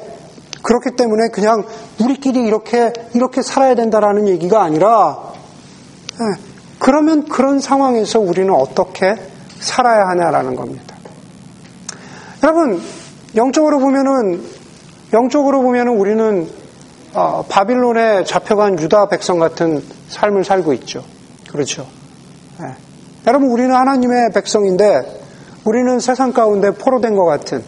그렇기 0.62 0.96
때문에 0.96 1.28
그냥 1.28 1.64
우리끼리 2.00 2.40
이렇게 2.40 2.92
이렇게 3.14 3.42
살아야 3.42 3.74
된다라는 3.74 4.28
얘기가 4.28 4.62
아니라 4.62 5.18
예, 6.20 6.40
그러면 6.78 7.26
그런 7.26 7.60
상황에서 7.60 8.20
우리는 8.20 8.52
어떻게 8.54 9.14
살아야 9.58 10.08
하냐라는 10.08 10.56
겁니다. 10.56 10.96
여러분 12.42 12.80
영적으로 13.36 13.78
보면은 13.78 14.59
영적으로 15.12 15.62
보면은 15.62 15.96
우리는 15.96 16.48
어, 17.14 17.44
바빌론에 17.48 18.24
잡혀간 18.24 18.78
유다 18.78 19.08
백성 19.08 19.38
같은 19.38 19.82
삶을 20.08 20.44
살고 20.44 20.72
있죠. 20.74 21.04
그렇죠. 21.50 21.86
예. 22.60 22.74
여러분 23.26 23.50
우리는 23.50 23.74
하나님의 23.74 24.30
백성인데 24.32 25.20
우리는 25.64 25.98
세상 25.98 26.32
가운데 26.32 26.70
포로된 26.70 27.16
것 27.16 27.24
같은 27.24 27.62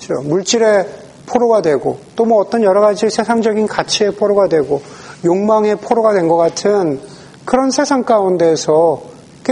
그렇죠? 0.00 0.22
물질의 0.28 0.86
포로가 1.26 1.60
되고 1.62 1.98
또 2.14 2.24
뭐 2.24 2.40
어떤 2.40 2.62
여러 2.62 2.80
가지 2.80 3.10
세상적인 3.10 3.66
가치의 3.66 4.12
포로가 4.12 4.46
되고 4.48 4.80
욕망의 5.24 5.76
포로가 5.76 6.12
된 6.12 6.28
것 6.28 6.36
같은 6.36 7.00
그런 7.44 7.70
세상 7.70 8.04
가운데서 8.04 9.02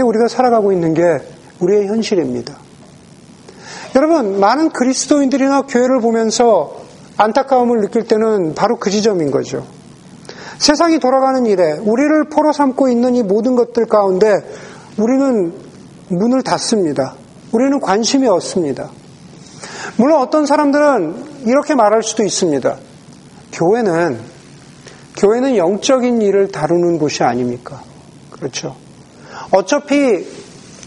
우리가 0.03 0.27
살아가고 0.27 0.71
있는 0.71 0.93
게 0.93 1.01
우리의 1.59 1.87
현실입니다. 1.87 2.57
여러분, 3.95 4.41
많은 4.41 4.71
그리스도인들이나 4.71 5.61
교회를 5.63 6.01
보면서 6.01 6.84
안타까움을 7.17 7.81
느낄 7.81 8.03
때는 8.03 8.55
바로 8.55 8.77
그 8.77 8.89
지점인 8.89 9.31
거죠. 9.31 9.65
세상이 10.57 10.99
돌아가는 10.99 11.45
일에 11.45 11.73
우리를 11.73 12.29
포로 12.29 12.51
삼고 12.53 12.89
있는 12.89 13.15
이 13.15 13.23
모든 13.23 13.55
것들 13.55 13.85
가운데 13.87 14.33
우리는 14.97 15.53
문을 16.09 16.43
닫습니다. 16.43 17.15
우리는 17.51 17.79
관심이 17.79 18.27
없습니다. 18.27 18.89
물론 19.97 20.21
어떤 20.21 20.45
사람들은 20.45 21.45
이렇게 21.45 21.75
말할 21.75 22.03
수도 22.03 22.23
있습니다. 22.23 22.77
교회는 23.53 24.19
교회는 25.17 25.55
영적인 25.55 26.21
일을 26.21 26.51
다루는 26.51 26.99
곳이 26.99 27.23
아닙니까? 27.23 27.81
그렇죠. 28.31 28.75
어차피 29.51 30.27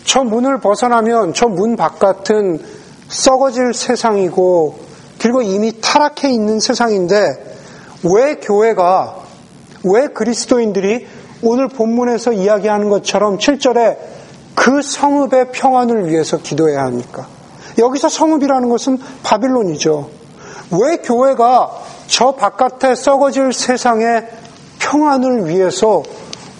저 0.04 0.24
문을 0.24 0.58
벗어나면 0.60 1.32
저 1.34 1.48
문 1.48 1.76
바깥은 1.76 2.60
썩어질 3.08 3.72
세상이고 3.72 4.87
그리고 5.20 5.42
이미 5.42 5.72
타락해 5.80 6.30
있는 6.30 6.60
세상인데 6.60 7.16
왜 8.04 8.36
교회가 8.36 9.16
왜 9.84 10.08
그리스도인들이 10.08 11.06
오늘 11.42 11.68
본문에서 11.68 12.32
이야기하는 12.32 12.88
것처럼 12.88 13.38
7절에 13.38 13.96
그 14.54 14.82
성읍의 14.82 15.52
평안을 15.52 16.08
위해서 16.08 16.38
기도해야 16.38 16.82
합니까? 16.82 17.26
여기서 17.78 18.08
성읍이라는 18.08 18.68
것은 18.68 18.98
바빌론이죠. 19.22 20.08
왜 20.72 20.96
교회가 20.96 21.70
저 22.08 22.32
바깥에 22.32 22.94
썩어질 22.94 23.52
세상의 23.52 24.26
평안을 24.80 25.48
위해서 25.48 26.02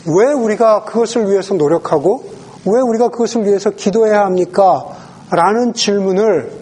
왜 0.06 0.32
우리가 0.32 0.84
그것을 0.84 1.30
위해서 1.30 1.54
노력하고 1.54 2.24
왜 2.66 2.80
우리가 2.80 3.08
그것을 3.08 3.44
위해서 3.46 3.70
기도해야 3.70 4.20
합니까? 4.20 4.84
라는 5.30 5.74
질문을 5.74 6.57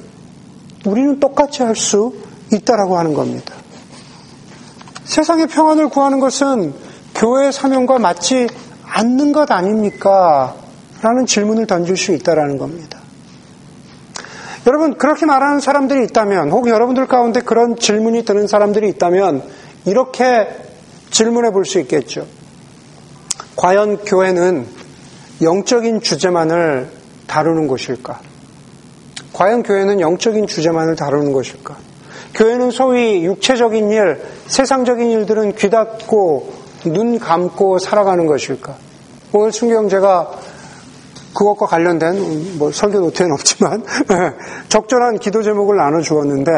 우리는 0.87 1.21
똑같이 1.21 1.62
할 1.62 1.76
수 1.76 2.14
있다라고 2.52 2.97
하는 2.97 3.12
겁니다. 3.12 3.55
세상의 5.05 5.49
평안을 5.49 5.88
구하는 5.88 6.21
것은 6.21 6.75
교회의 7.14 7.52
사명과 7.52 7.99
맞지 7.99 8.49
않는 8.85 9.33
것 9.33 9.50
아닙니까? 9.50 10.55
라는 11.02 11.26
질문을 11.26 11.66
던질 11.66 11.97
수 11.97 12.12
있다라는 12.12 12.57
겁니다. 12.59 12.99
여러분, 14.66 14.97
그렇게 14.97 15.26
말하는 15.26 15.61
사람들이 15.61 16.05
있다면, 16.05 16.50
혹 16.50 16.69
여러분들 16.69 17.07
가운데 17.07 17.40
그런 17.40 17.76
질문이 17.76 18.25
드는 18.25 18.47
사람들이 18.47 18.88
있다면, 18.90 19.43
이렇게 19.85 20.49
질문해 21.11 21.50
볼 21.50 21.64
수 21.64 21.78
있겠죠. 21.81 22.26
과연 23.55 23.99
교회는 24.05 24.66
영적인 25.43 26.00
주제만을 26.00 26.90
다루는 27.26 27.69
곳일까? 27.69 28.21
과연 29.37 29.62
교회는 29.62 30.00
영적인 30.00 30.47
주제만을 30.47 30.97
다루는 30.97 31.33
것일까? 31.33 31.76
교회는 32.37 32.71
소위 32.71 33.23
육체적인 33.23 33.90
일, 33.90 34.19
세상적인 34.47 35.11
일들은 35.11 35.57
귀 35.57 35.69
닫고 35.69 36.52
눈 36.87 37.19
감고 37.19 37.78
살아가는 37.78 38.26
것일까? 38.26 38.75
오늘 39.35 39.52
순경 39.52 39.90
제가 39.90 40.31
그것과 41.35 41.66
관련된 41.66 42.57
뭐 42.57 42.73
설교 42.73 42.99
노트에는 42.99 43.35
없지만 43.35 43.85
적절한 44.71 45.19
기도 45.19 45.43
제목을 45.43 45.76
나눠 45.76 46.00
주었는데 46.00 46.52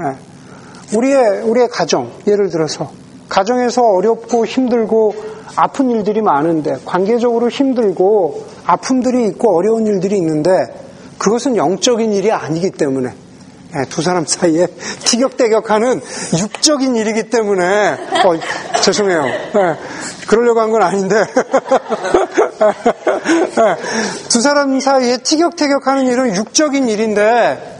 예, 0.00 0.96
우리의 0.98 1.40
우리의 1.44 1.68
가정 1.70 2.10
예를 2.26 2.50
들어서 2.50 2.92
가정에서 3.30 3.86
어렵고 3.86 4.44
힘들고 4.44 5.14
아픈 5.56 5.88
일들이 5.88 6.20
많은데 6.20 6.76
관계적으로 6.84 7.48
힘들고 7.48 8.44
아픔들이 8.66 9.26
있고 9.28 9.56
어려운 9.56 9.86
일들이 9.86 10.18
있는데 10.18 10.87
그것은 11.18 11.56
영적인 11.56 12.12
일이 12.12 12.30
아니기 12.32 12.70
때문에 12.70 13.12
예, 13.76 13.84
두 13.90 14.00
사람 14.00 14.24
사이에 14.24 14.66
티격태격하는 15.04 16.00
육적인 16.38 16.96
일이기 16.96 17.28
때문에 17.28 17.92
어, 18.24 18.80
죄송해요. 18.80 19.22
네, 19.24 19.76
그러려고 20.26 20.60
한 20.60 20.70
건 20.70 20.82
아닌데 20.82 21.16
네, 23.56 23.76
두 24.30 24.40
사람 24.40 24.78
사이에 24.80 25.18
티격태격하는 25.18 26.06
일은 26.06 26.34
육적인 26.34 26.88
일인데 26.88 27.78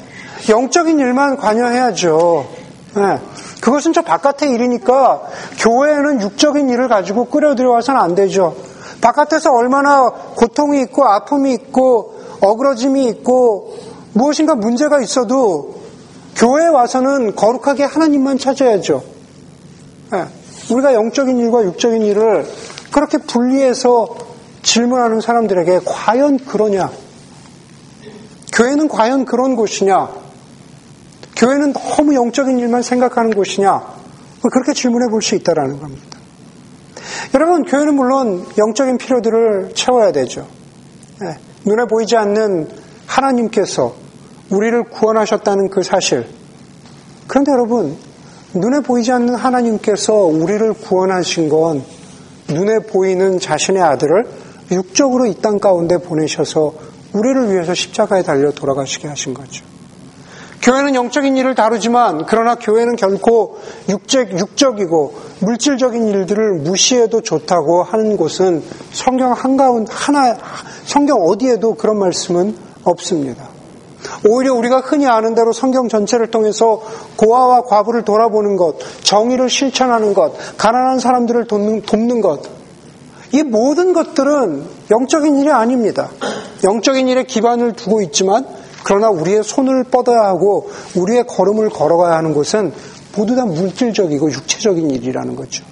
영적인 0.50 0.98
일만 0.98 1.36
관여해야죠. 1.38 2.46
네, 2.94 3.18
그것은 3.60 3.92
저 3.92 4.02
바깥의 4.02 4.50
일이니까 4.50 5.22
교회에는 5.58 6.20
육적인 6.20 6.68
일을 6.68 6.88
가지고 6.88 7.26
끌어들여와서는 7.26 8.00
안 8.00 8.14
되죠. 8.14 8.56
바깥에서 9.00 9.52
얼마나 9.54 10.10
고통이 10.36 10.82
있고 10.82 11.06
아픔이 11.06 11.52
있고 11.54 12.17
어그러짐이 12.40 13.08
있고 13.08 13.76
무엇인가 14.12 14.54
문제가 14.54 15.00
있어도 15.00 15.80
교회에 16.36 16.68
와서는 16.68 17.34
거룩하게 17.34 17.84
하나님만 17.84 18.38
찾아야죠. 18.38 19.02
네. 20.12 20.24
우리가 20.70 20.94
영적인 20.94 21.38
일과 21.38 21.64
육적인 21.64 22.02
일을 22.02 22.46
그렇게 22.92 23.18
분리해서 23.18 24.16
질문하는 24.62 25.20
사람들에게 25.20 25.80
과연 25.84 26.38
그러냐? 26.38 26.90
교회는 28.52 28.88
과연 28.88 29.24
그런 29.24 29.56
곳이냐? 29.56 30.08
교회는 31.36 31.72
너무 31.72 32.14
영적인 32.14 32.58
일만 32.58 32.82
생각하는 32.82 33.32
곳이냐? 33.34 33.98
그렇게 34.52 34.72
질문해 34.72 35.08
볼 35.10 35.22
수 35.22 35.34
있다라는 35.36 35.78
겁니다. 35.80 36.18
여러분, 37.34 37.64
교회는 37.64 37.94
물론 37.94 38.46
영적인 38.56 38.98
필요들을 38.98 39.72
채워야 39.74 40.12
되죠. 40.12 40.46
네. 41.68 41.74
눈에 41.74 41.84
보이지 41.84 42.16
않는 42.16 42.68
하나님께서 43.06 43.94
우리를 44.50 44.84
구원하셨다는 44.84 45.68
그 45.68 45.82
사실. 45.82 46.26
그런데 47.26 47.52
여러분, 47.52 47.96
눈에 48.54 48.80
보이지 48.80 49.12
않는 49.12 49.34
하나님께서 49.34 50.14
우리를 50.14 50.72
구원하신 50.72 51.48
건 51.50 51.84
눈에 52.48 52.78
보이는 52.78 53.38
자신의 53.38 53.82
아들을 53.82 54.26
육적으로 54.72 55.26
이 55.26 55.34
땅 55.34 55.58
가운데 55.58 55.98
보내셔서 55.98 56.72
우리를 57.12 57.52
위해서 57.52 57.74
십자가에 57.74 58.22
달려 58.22 58.50
돌아가시게 58.50 59.08
하신 59.08 59.34
거죠. 59.34 59.64
교회는 60.62 60.94
영적인 60.94 61.36
일을 61.36 61.54
다루지만 61.54 62.26
그러나 62.26 62.56
교회는 62.56 62.96
결코 62.96 63.58
육적, 63.88 64.38
육적이고 64.38 65.14
물질적인 65.40 66.08
일들을 66.08 66.54
무시해도 66.60 67.22
좋다고 67.22 67.82
하는 67.84 68.16
곳은 68.16 68.62
성경 68.92 69.32
한가운 69.32 69.86
하나 69.88 70.36
성경 70.84 71.22
어디에도 71.22 71.74
그런 71.74 71.98
말씀은 71.98 72.56
없습니다. 72.84 73.48
오히려 74.28 74.54
우리가 74.54 74.80
흔히 74.80 75.06
아는 75.06 75.34
대로 75.34 75.52
성경 75.52 75.88
전체를 75.88 76.28
통해서 76.30 76.82
고아와 77.16 77.62
과부를 77.62 78.04
돌아보는 78.04 78.56
것, 78.56 78.76
정의를 79.02 79.50
실천하는 79.50 80.14
것, 80.14 80.32
가난한 80.56 80.98
사람들을 80.98 81.46
돕는, 81.46 81.82
돕는 81.82 82.20
것, 82.20 82.42
이 83.32 83.42
모든 83.42 83.92
것들은 83.92 84.64
영적인 84.90 85.38
일이 85.38 85.50
아닙니다. 85.50 86.08
영적인 86.64 87.08
일에 87.08 87.24
기반을 87.24 87.72
두고 87.74 88.00
있지만, 88.02 88.46
그러나 88.88 89.10
우리의 89.10 89.44
손을 89.44 89.84
뻗어야 89.84 90.22
하고, 90.22 90.70
우리의 90.96 91.26
걸음을 91.26 91.68
걸어가야 91.68 92.16
하는 92.16 92.32
것은 92.32 92.72
모두 93.14 93.36
다 93.36 93.44
물질적이고 93.44 94.32
육체적인 94.32 94.90
일이라는 94.90 95.36
거죠. 95.36 95.62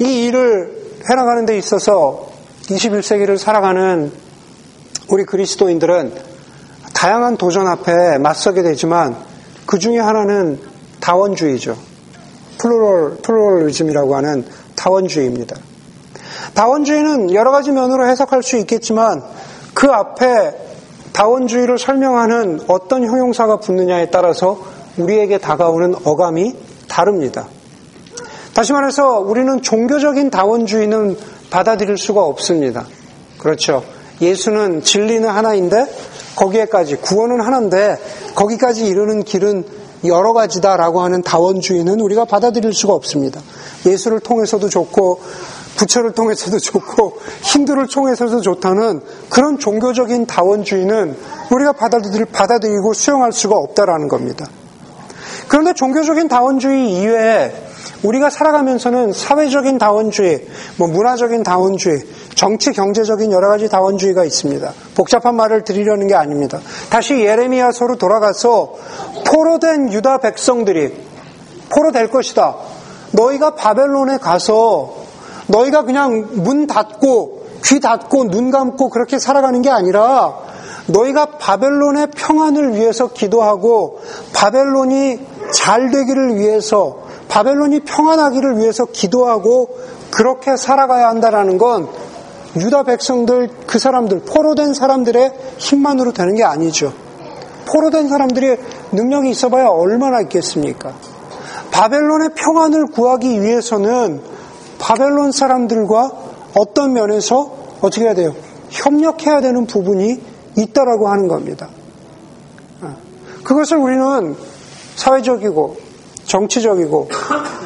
이 0.00 0.24
일을 0.24 1.02
해나가는 1.10 1.44
데 1.44 1.58
있어서 1.58 2.28
21세기를 2.62 3.36
살아가는 3.36 4.10
우리 5.10 5.26
그리스도인들은 5.26 6.14
다양한 6.94 7.36
도전 7.36 7.68
앞에 7.68 8.16
맞서게 8.16 8.62
되지만 8.62 9.14
그 9.66 9.78
중에 9.78 9.98
하나는 9.98 10.58
다원주의죠. 11.00 11.76
plural, 12.56 13.18
pluralism이라고 13.18 14.16
하는 14.16 14.46
다원주의입니다. 14.76 15.56
다원주의는 16.54 17.34
여러 17.34 17.50
가지 17.50 17.70
면으로 17.70 18.08
해석할 18.08 18.42
수 18.42 18.56
있겠지만 18.56 19.22
그 19.74 19.88
앞에 19.90 20.64
다원주의를 21.14 21.78
설명하는 21.78 22.60
어떤 22.66 23.04
형용사가 23.04 23.58
붙느냐에 23.58 24.10
따라서 24.10 24.58
우리에게 24.98 25.38
다가오는 25.38 25.94
어감이 26.04 26.54
다릅니다. 26.88 27.46
다시 28.52 28.72
말해서 28.72 29.20
우리는 29.20 29.62
종교적인 29.62 30.30
다원주의는 30.30 31.16
받아들일 31.50 31.96
수가 31.96 32.22
없습니다. 32.22 32.84
그렇죠. 33.38 33.84
예수는 34.20 34.82
진리는 34.82 35.28
하나인데 35.28 35.86
거기에까지 36.36 36.96
구원은 36.96 37.40
하나인데 37.40 37.96
거기까지 38.34 38.86
이르는 38.86 39.22
길은 39.22 39.64
여러 40.04 40.32
가지다라고 40.32 41.00
하는 41.00 41.22
다원주의는 41.22 42.00
우리가 42.00 42.24
받아들일 42.24 42.72
수가 42.72 42.92
없습니다. 42.92 43.40
예수를 43.86 44.20
통해서도 44.20 44.68
좋고 44.68 45.20
부처를 45.76 46.12
통해서도 46.12 46.58
좋고 46.58 47.18
힌두를 47.42 47.88
통해서도 47.88 48.40
좋다는 48.40 49.00
그런 49.28 49.58
종교적인 49.58 50.26
다원주의는 50.26 51.16
우리가 51.50 51.72
받아들이고 51.72 52.92
수용할 52.94 53.32
수가 53.32 53.56
없다라는 53.56 54.08
겁니다. 54.08 54.46
그런데 55.48 55.74
종교적인 55.74 56.28
다원주의 56.28 56.92
이외에 57.00 57.52
우리가 58.02 58.28
살아가면서는 58.28 59.12
사회적인 59.12 59.78
다원주의, 59.78 60.46
뭐 60.76 60.88
문화적인 60.88 61.42
다원주의, 61.42 62.02
정치 62.34 62.72
경제적인 62.72 63.32
여러 63.32 63.48
가지 63.48 63.68
다원주의가 63.68 64.24
있습니다. 64.24 64.72
복잡한 64.94 65.36
말을 65.36 65.64
드리려는 65.64 66.06
게 66.06 66.14
아닙니다. 66.14 66.60
다시 66.90 67.14
예레미야서로 67.20 67.96
돌아가서 67.96 68.74
포로된 69.26 69.92
유다 69.92 70.18
백성들이 70.18 70.92
포로될 71.70 72.10
것이다. 72.10 72.56
너희가 73.12 73.54
바벨론에 73.54 74.18
가서 74.18 75.03
너희가 75.46 75.82
그냥 75.84 76.28
문 76.32 76.66
닫고 76.66 77.44
귀 77.64 77.80
닫고 77.80 78.30
눈 78.30 78.50
감고 78.50 78.90
그렇게 78.90 79.18
살아가는 79.18 79.62
게 79.62 79.70
아니라 79.70 80.38
너희가 80.86 81.38
바벨론의 81.38 82.08
평안을 82.14 82.74
위해서 82.74 83.08
기도하고 83.08 84.00
바벨론이 84.34 85.20
잘 85.52 85.90
되기를 85.90 86.36
위해서 86.36 87.04
바벨론이 87.28 87.80
평안하기를 87.80 88.58
위해서 88.58 88.84
기도하고 88.84 89.68
그렇게 90.10 90.56
살아가야 90.56 91.08
한다라는 91.08 91.58
건 91.58 91.88
유다 92.56 92.84
백성들 92.84 93.48
그 93.66 93.78
사람들 93.78 94.20
포로된 94.20 94.74
사람들의 94.74 95.32
힘만으로 95.58 96.12
되는 96.12 96.34
게 96.34 96.44
아니죠. 96.44 96.92
포로된 97.66 98.08
사람들이 98.08 98.56
능력이 98.92 99.30
있어봐야 99.30 99.68
얼마나 99.68 100.20
있겠습니까? 100.20 100.92
바벨론의 101.72 102.30
평안을 102.36 102.86
구하기 102.88 103.42
위해서는 103.42 104.33
바벨론 104.84 105.32
사람들과 105.32 106.12
어떤 106.54 106.92
면에서 106.92 107.56
어떻게 107.80 108.02
해야 108.04 108.12
돼요? 108.12 108.34
협력해야 108.68 109.40
되는 109.40 109.66
부분이 109.66 110.20
있다라고 110.58 111.08
하는 111.08 111.26
겁니다. 111.26 111.70
그것을 113.44 113.78
우리는 113.78 114.36
사회적이고 114.96 115.76
정치적이고 116.26 117.08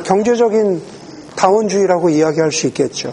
경제적인 0.05 0.81
다원주의라고 1.35 2.09
이야기할 2.11 2.53
수 2.53 2.69
있겠죠. 2.69 3.13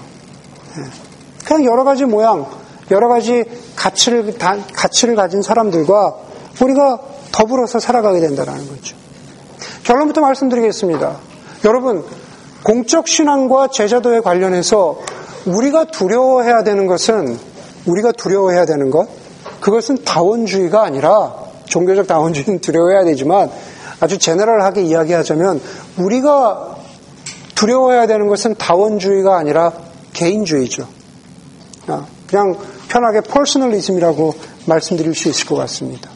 그냥 1.43 1.65
여러 1.65 1.83
가지 1.83 2.05
모양, 2.05 2.45
여러 2.91 3.07
가지 3.07 3.43
가치를, 3.75 4.37
가치를 4.37 5.15
가진 5.15 5.41
사람들과 5.41 6.15
우리가 6.61 6.99
더불어서 7.31 7.79
살아가게 7.79 8.19
된다는 8.19 8.67
거죠. 8.67 8.95
결론부터 9.83 10.21
말씀드리겠습니다. 10.21 11.17
여러분, 11.65 12.03
공적 12.65 13.07
신앙과 13.07 13.67
제자도에 13.67 14.21
관련해서 14.21 14.99
우리가 15.45 15.85
두려워해야 15.85 16.63
되는 16.63 16.87
것은 16.87 17.37
우리가 17.85 18.11
두려워해야 18.11 18.65
되는 18.65 18.89
것 18.89 19.07
그것은 19.59 20.03
다원주의가 20.03 20.83
아니라 20.83 21.35
종교적 21.65 22.07
다원주의는 22.07 22.61
두려워해야 22.61 23.03
되지만 23.03 23.51
아주 23.99 24.17
제너럴하게 24.17 24.81
이야기하자면 24.81 25.61
우리가 25.97 26.77
두려워해야 27.53 28.07
되는 28.07 28.27
것은 28.27 28.55
다원주의가 28.55 29.37
아니라 29.37 29.71
개인주의죠. 30.13 30.87
아, 31.85 32.03
그냥 32.27 32.57
편하게 32.87 33.21
퍼스널리즘이라고 33.21 34.33
말씀드릴 34.65 35.13
수 35.13 35.29
있을 35.29 35.45
것 35.45 35.55
같습니다. 35.55 36.14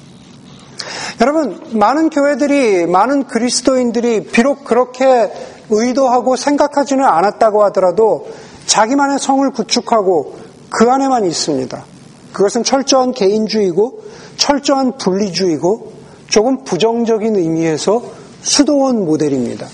여러분, 1.21 1.60
많은 1.73 2.10
교회들이, 2.10 2.86
많은 2.86 3.25
그리스도인들이 3.25 4.25
비록 4.25 4.63
그렇게 4.63 5.32
의도하고 5.69 6.38
생각하지는 6.38 7.03
않았다고 7.03 7.63
하더라도 7.65 8.27
자기만의 8.65 9.19
성을 9.19 9.49
구축하고 9.51 10.38
그 10.69 10.89
안에만 10.89 11.25
있습니다. 11.25 11.84
그것은 12.32 12.63
철저한 12.63 13.12
개인주의고 13.12 14.03
철저한 14.38 14.97
분리주의고 14.97 15.91
조금 16.27 16.63
부정적인 16.63 17.36
의미에서 17.36 18.01
수도원 18.41 19.03
모델입니다. 19.03 19.67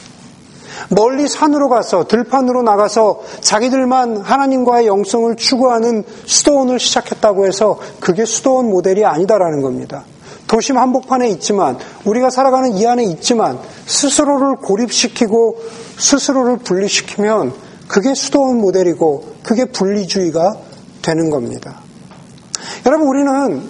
멀리 0.90 1.28
산으로 1.28 1.70
가서 1.70 2.08
들판으로 2.08 2.64
나가서 2.64 3.22
자기들만 3.42 4.18
하나님과의 4.18 4.88
영성을 4.88 5.36
추구하는 5.36 6.04
수도원을 6.26 6.80
시작했다고 6.80 7.46
해서 7.46 7.80
그게 8.00 8.26
수도원 8.26 8.70
모델이 8.70 9.06
아니다라는 9.06 9.62
겁니다. 9.62 10.06
도심 10.48 10.78
한복판에 10.78 11.30
있지만 11.32 11.78
우리가 12.06 12.30
살아가는 12.30 12.74
이 12.74 12.86
안에 12.86 13.04
있지만 13.04 13.60
스스로를 13.86 14.58
고립시키고 14.58 15.58
스스로를 15.98 16.58
분리시키면 16.58 17.54
그게 17.88 18.14
수도원 18.14 18.60
모델이고 18.60 19.36
그게 19.44 19.66
분리주의가 19.66 20.58
되는 21.02 21.30
겁니다. 21.30 21.82
여러분 22.86 23.08
우리는 23.08 23.70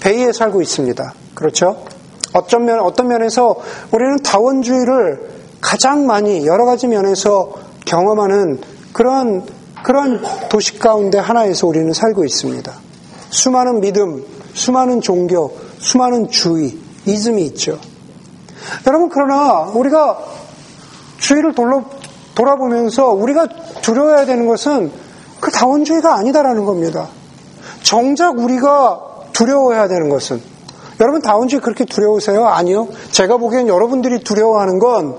베이에 0.00 0.32
살고 0.32 0.62
있습니다. 0.62 1.14
그렇죠? 1.34 1.84
어떤 2.32 2.64
면 2.64 2.80
어떤 2.80 3.08
면에서 3.08 3.56
우리는 3.90 4.16
다원주의를 4.22 5.30
가장 5.60 6.06
많이 6.06 6.46
여러 6.46 6.64
가지 6.64 6.86
면에서 6.86 7.52
경험하는 7.84 8.60
그런 8.92 9.44
그런 9.82 10.22
도시 10.48 10.78
가운데 10.78 11.18
하나에서 11.18 11.66
우리는 11.66 11.92
살고 11.92 12.24
있습니다. 12.24 12.72
수많은 13.30 13.80
믿음, 13.80 14.24
수많은 14.54 15.00
종교, 15.00 15.52
수많은 15.82 16.30
주의, 16.30 16.78
이즘이 17.04 17.44
있죠. 17.46 17.78
여러분, 18.86 19.08
그러나 19.08 19.62
우리가 19.74 20.18
주의를 21.18 21.54
돌로, 21.54 21.84
돌아보면서 22.34 23.08
우리가 23.08 23.48
두려워해야 23.82 24.24
되는 24.24 24.46
것은 24.46 24.92
그 25.40 25.50
다원주의가 25.50 26.14
아니다라는 26.14 26.64
겁니다. 26.64 27.08
정작 27.82 28.38
우리가 28.38 29.00
두려워해야 29.32 29.88
되는 29.88 30.08
것은 30.08 30.40
여러분 31.00 31.20
다원주의 31.20 31.60
그렇게 31.60 31.84
두려우세요? 31.84 32.46
아니요. 32.46 32.88
제가 33.10 33.38
보기엔 33.38 33.66
여러분들이 33.66 34.22
두려워하는 34.22 34.78
건 34.78 35.16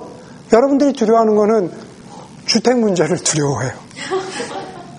여러분들이 0.53 0.93
두려워하는 0.93 1.35
거는 1.35 1.71
주택 2.45 2.77
문제를 2.77 3.17
두려워해요. 3.17 3.71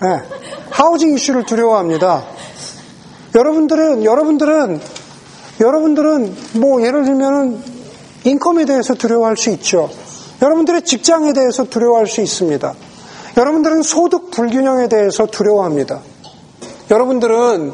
네. 0.03 0.23
하우징 0.71 1.15
이슈를 1.15 1.47
두려워합니다. 1.47 2.23
여러분들은 3.35 4.05
여러분들은 4.05 4.81
여러분들은 5.61 6.35
뭐 6.55 6.83
예를 6.83 7.05
들면은 7.05 7.63
인컴에 8.25 8.65
대해서 8.65 8.95
두려워할 8.95 9.37
수 9.37 9.51
있죠. 9.51 9.91
여러분들의 10.43 10.83
직장에 10.83 11.33
대해서 11.33 11.65
두려워할 11.65 12.07
수 12.07 12.21
있습니다. 12.21 12.75
여러분들은 13.37 13.83
소득 13.83 14.31
불균형에 14.31 14.89
대해서 14.89 15.27
두려워합니다. 15.27 16.01
여러분들은 16.91 17.73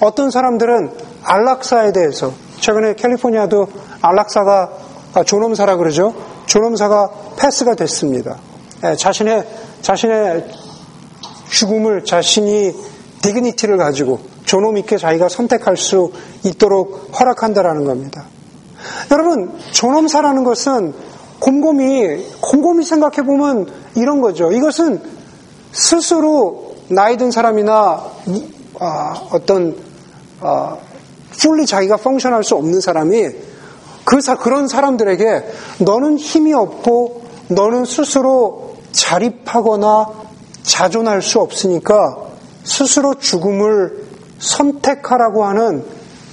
어떤 0.00 0.30
사람들은 0.30 0.90
안락사에 1.22 1.92
대해서 1.92 2.32
최근에 2.60 2.94
캘리포니아도 2.94 3.68
안락사가 4.00 4.70
아, 5.14 5.24
존엄사라 5.24 5.76
그러죠. 5.76 6.14
존엄사가 6.46 7.10
패스가 7.36 7.74
됐습니다. 7.74 8.38
예, 8.84 8.94
자신의 8.96 9.44
자신의 9.82 10.46
죽음을 11.50 12.04
자신이 12.04 12.72
디그니티를 13.22 13.76
가지고 13.76 14.20
존엄 14.50 14.76
있게 14.78 14.96
자기가 14.96 15.28
선택할 15.28 15.76
수 15.76 16.10
있도록 16.44 17.12
허락한다라는 17.20 17.84
겁니다. 17.84 18.24
여러분, 19.12 19.56
존엄사라는 19.70 20.42
것은 20.42 20.92
곰곰이, 21.38 22.26
곰곰이 22.40 22.84
생각해 22.84 23.22
보면 23.24 23.70
이런 23.94 24.20
거죠. 24.20 24.50
이것은 24.50 25.00
스스로 25.70 26.74
나이 26.88 27.16
든 27.16 27.30
사람이나 27.30 28.04
아, 28.80 29.28
어떤 29.30 29.76
아, 30.40 30.76
풀리 31.38 31.64
자기가 31.64 31.98
펑션할 31.98 32.42
수 32.42 32.56
없는 32.56 32.80
사람이 32.80 33.28
그 34.04 34.20
사, 34.20 34.34
그런 34.34 34.66
사람들에게 34.66 35.44
너는 35.78 36.18
힘이 36.18 36.54
없고 36.54 37.22
너는 37.46 37.84
스스로 37.84 38.74
자립하거나 38.90 40.08
자존할 40.64 41.22
수 41.22 41.38
없으니까 41.38 42.16
스스로 42.64 43.14
죽음을 43.14 44.09
선택하라고 44.40 45.44
하는 45.44 45.84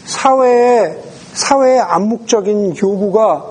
사회의, 0.06 0.98
사회의 1.34 1.80
암묵적인 1.80 2.76
요구가 2.82 3.46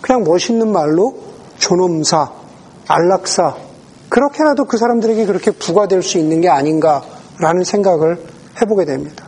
그냥 0.00 0.24
멋있는 0.24 0.72
말로 0.72 1.14
존엄사, 1.58 2.30
안락사, 2.88 3.54
그렇게라도 4.08 4.64
그 4.64 4.78
사람들에게 4.78 5.26
그렇게 5.26 5.50
부과될 5.50 6.02
수 6.02 6.18
있는 6.18 6.40
게 6.40 6.48
아닌가라는 6.48 7.64
생각을 7.64 8.22
해보게 8.60 8.86
됩니다. 8.86 9.26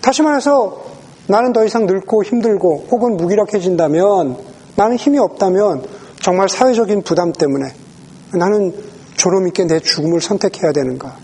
다시 0.00 0.22
말해서 0.22 0.84
나는 1.26 1.52
더 1.52 1.64
이상 1.64 1.86
늙고 1.86 2.24
힘들고 2.24 2.86
혹은 2.90 3.16
무기력해진다면 3.16 4.38
나는 4.76 4.96
힘이 4.96 5.18
없다면 5.18 5.84
정말 6.20 6.48
사회적인 6.48 7.02
부담 7.02 7.32
때문에 7.32 7.74
나는 8.34 8.72
졸음 9.16 9.48
있게 9.48 9.66
내 9.66 9.80
죽음을 9.80 10.20
선택해야 10.20 10.72
되는가. 10.72 11.16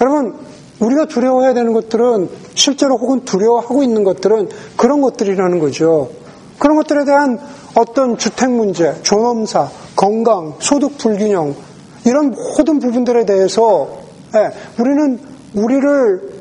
여러분, 0.00 0.51
우리가 0.82 1.06
두려워해야 1.06 1.54
되는 1.54 1.72
것들은 1.72 2.28
실제로 2.54 2.96
혹은 2.96 3.24
두려워하고 3.24 3.82
있는 3.82 4.04
것들은 4.04 4.48
그런 4.76 5.00
것들이라는 5.00 5.58
거죠. 5.60 6.10
그런 6.58 6.76
것들에 6.76 7.04
대한 7.04 7.38
어떤 7.74 8.18
주택 8.18 8.50
문제, 8.50 8.94
존엄사, 9.02 9.68
건강, 9.96 10.54
소득 10.58 10.98
불균형 10.98 11.54
이런 12.04 12.32
모든 12.32 12.80
부분들에 12.80 13.24
대해서 13.24 13.88
예, 14.34 14.50
우리는 14.80 15.20
우리를 15.54 16.32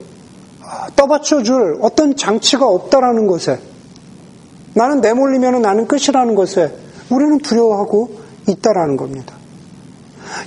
떠받쳐줄 0.95 1.79
어떤 1.81 2.15
장치가 2.15 2.65
없다라는 2.65 3.27
것에 3.27 3.59
나는 4.73 5.01
내몰리면 5.01 5.61
나는 5.61 5.87
끝이라는 5.87 6.33
것에 6.35 6.73
우리는 7.09 7.37
두려워하고 7.39 8.09
있다라는 8.47 8.97
겁니다. 8.97 9.35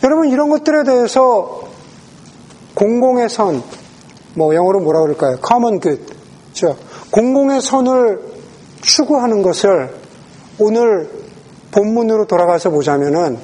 여러분 0.03 0.31
이런 0.31 0.49
것들에 0.49 0.85
대해서 0.85 1.63
공공의 2.75 3.29
선, 3.29 3.63
뭐 4.35 4.55
영어로 4.55 4.81
뭐라 4.81 5.01
그럴까요? 5.01 5.39
common 5.47 5.81
good. 5.81 6.05
죠 6.53 6.77
공공의 7.11 7.61
선을 7.61 8.21
추구하는 8.81 9.43
것을 9.43 9.95
오늘 10.59 11.11
본문으로 11.73 12.27
돌아가서 12.27 12.71
보자면은 12.71 13.39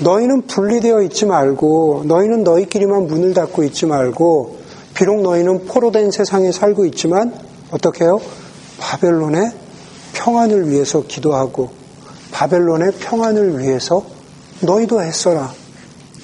너희는 0.00 0.46
분리되어 0.48 1.02
있지 1.02 1.24
말고 1.26 2.02
너희는 2.06 2.42
너희끼리만 2.42 3.06
문을 3.06 3.34
닫고 3.34 3.62
있지 3.64 3.86
말고 3.86 4.58
비록 4.94 5.22
너희는 5.22 5.66
포로된 5.66 6.10
세상에 6.10 6.50
살고 6.50 6.86
있지만 6.86 7.32
어떻게 7.70 8.04
해요? 8.04 8.20
바벨론의 8.78 9.52
평안을 10.14 10.70
위해서 10.70 11.02
기도하고 11.02 11.70
바벨론의 12.32 12.92
평안을 12.98 13.60
위해서 13.60 14.04
너희도 14.60 15.00
했어라. 15.02 15.52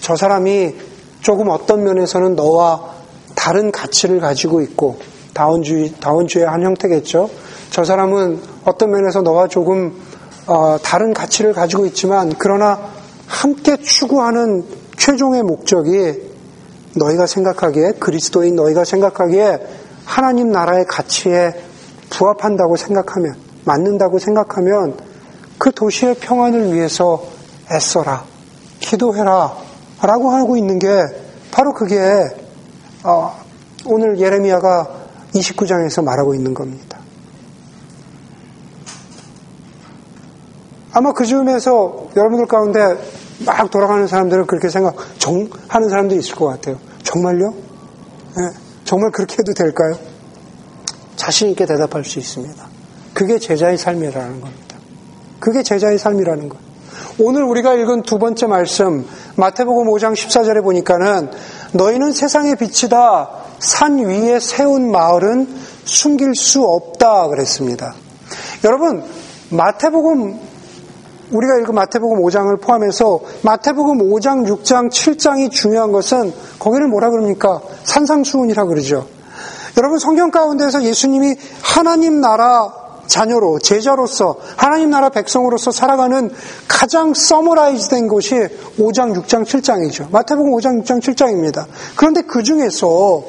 저 0.00 0.16
사람이 0.16 0.74
조금 1.20 1.48
어떤 1.48 1.85
면에서는 1.85 2.35
너와 2.35 2.89
다른 3.40 3.72
가치를 3.72 4.20
가지고 4.20 4.61
있고 4.61 4.98
다원주의 5.33 5.94
다원주의 5.98 6.44
한 6.44 6.62
형태겠죠. 6.62 7.31
저 7.70 7.85
사람은 7.85 8.38
어떤 8.66 8.90
면에서 8.90 9.22
너와 9.22 9.48
조금 9.48 9.94
어, 10.46 10.76
다른 10.83 11.14
가치를 11.14 11.55
가지고 11.55 11.87
있지만 11.87 12.35
그러나 12.37 12.79
함께 13.26 13.79
추구하는 13.79 14.64
최종의 14.98 15.42
목적이 15.42 16.20
너희가 16.94 17.26
생각하기에 17.26 17.92
그리스도인 17.92 18.57
너희가 18.57 18.85
생각하기에 18.85 19.59
하나님 20.05 20.53
나라의 20.53 20.85
가치에 20.87 21.55
부합한다고 22.11 22.76
생각하면 22.76 23.37
맞는다고 23.64 24.18
생각하면 24.18 24.98
그 25.57 25.72
도시의 25.72 26.16
평안을 26.16 26.74
위해서 26.74 27.24
애써라 27.72 28.22
기도해라 28.81 29.57
라고 30.03 30.31
하고 30.31 30.59
있는 30.59 30.79
게 30.79 30.88
바로 31.50 31.72
그게 31.72 31.96
어, 31.98 32.39
오늘 33.87 34.21
예레미야가 34.21 35.01
29장에서 35.35 36.05
말하고 36.05 36.35
있는 36.35 36.55
겁니다. 36.55 36.99
아마 40.93 41.13
그 41.13 41.25
즈음에서 41.25 42.09
여러분들 42.17 42.47
가운데 42.47 42.81
막 43.47 43.71
돌아가는 43.71 44.07
사람들은 44.07 44.47
그렇게 44.47 44.69
생각하는 44.69 45.89
사람도 45.89 46.17
있을 46.17 46.35
것 46.35 46.47
같아요. 46.47 46.79
정말요? 47.05 47.51
네, 47.51 48.59
정말 48.85 49.11
그렇게 49.13 49.37
해도 49.39 49.55
될까요? 49.55 49.95
자신 51.17 51.49
있게 51.51 51.65
대답할 51.65 52.05
수 52.05 52.19
있습니다. 52.19 52.67
그게 53.15 53.39
제자의 53.39 53.79
삶이라는 53.79 54.41
겁니다. 54.41 54.77
그게 55.39 55.63
제자의 55.63 55.99
삶이라는 55.99 56.49
것. 56.49 56.59
오늘 57.19 57.45
우리가 57.45 57.75
읽은 57.75 58.03
두 58.03 58.19
번째 58.19 58.47
말씀 58.47 59.07
마태복음 59.37 59.87
5장 59.87 60.15
14절에 60.15 60.63
보니까는 60.63 61.31
너희는 61.72 62.12
세상의 62.12 62.56
빛이다. 62.56 63.28
산 63.59 63.98
위에 63.98 64.40
세운 64.40 64.90
마을은 64.90 65.48
숨길 65.85 66.35
수 66.35 66.64
없다 66.64 67.28
그랬습니다. 67.28 67.94
여러분 68.64 69.04
마태복음 69.50 70.38
우리가 71.30 71.59
읽은 71.59 71.74
마태복음 71.74 72.22
5장을 72.22 72.61
포함해서 72.61 73.20
마태복음 73.42 73.98
5장, 73.98 74.46
6장, 74.46 74.90
7장이 74.90 75.50
중요한 75.50 75.92
것은 75.92 76.33
거기를 76.59 76.88
뭐라 76.88 77.11
그럽니까? 77.11 77.61
산상수훈이라 77.85 78.64
그러죠. 78.64 79.06
여러분 79.76 79.98
성경 79.98 80.30
가운데서 80.30 80.83
예수님이 80.83 81.37
하나님 81.62 82.20
나라 82.20 82.72
자녀로 83.11 83.59
제자로서 83.59 84.37
하나님 84.57 84.90
나라 84.90 85.11
백성으로서 85.11 85.73
살아가는 85.73 86.31
가장 86.68 87.12
summarize 87.12 87.88
된 87.88 88.09
것이 88.09 88.35
5장, 88.79 89.14
6장, 89.14 89.44
7장이죠. 89.44 90.11
마태복음 90.11 90.53
5장, 90.53 90.83
6장, 90.83 91.01
7장입니다. 91.03 91.66
그런데 91.96 92.23
그 92.23 92.42
중에서 92.42 93.25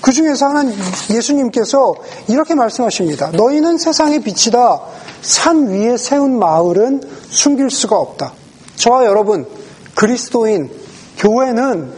그 0.00 0.12
중에서 0.12 0.46
하나님 0.46 0.74
예수님께서 1.10 1.94
이렇게 2.28 2.54
말씀하십니다. 2.54 3.30
너희는 3.32 3.78
세상의 3.78 4.20
빛이다. 4.20 4.80
산 5.22 5.68
위에 5.68 5.96
세운 5.96 6.38
마을은 6.38 7.02
숨길 7.28 7.70
수가 7.70 7.96
없다. 7.98 8.32
저와 8.76 9.04
여러분, 9.06 9.46
그리스도인, 9.94 10.70
교회는 11.18 11.92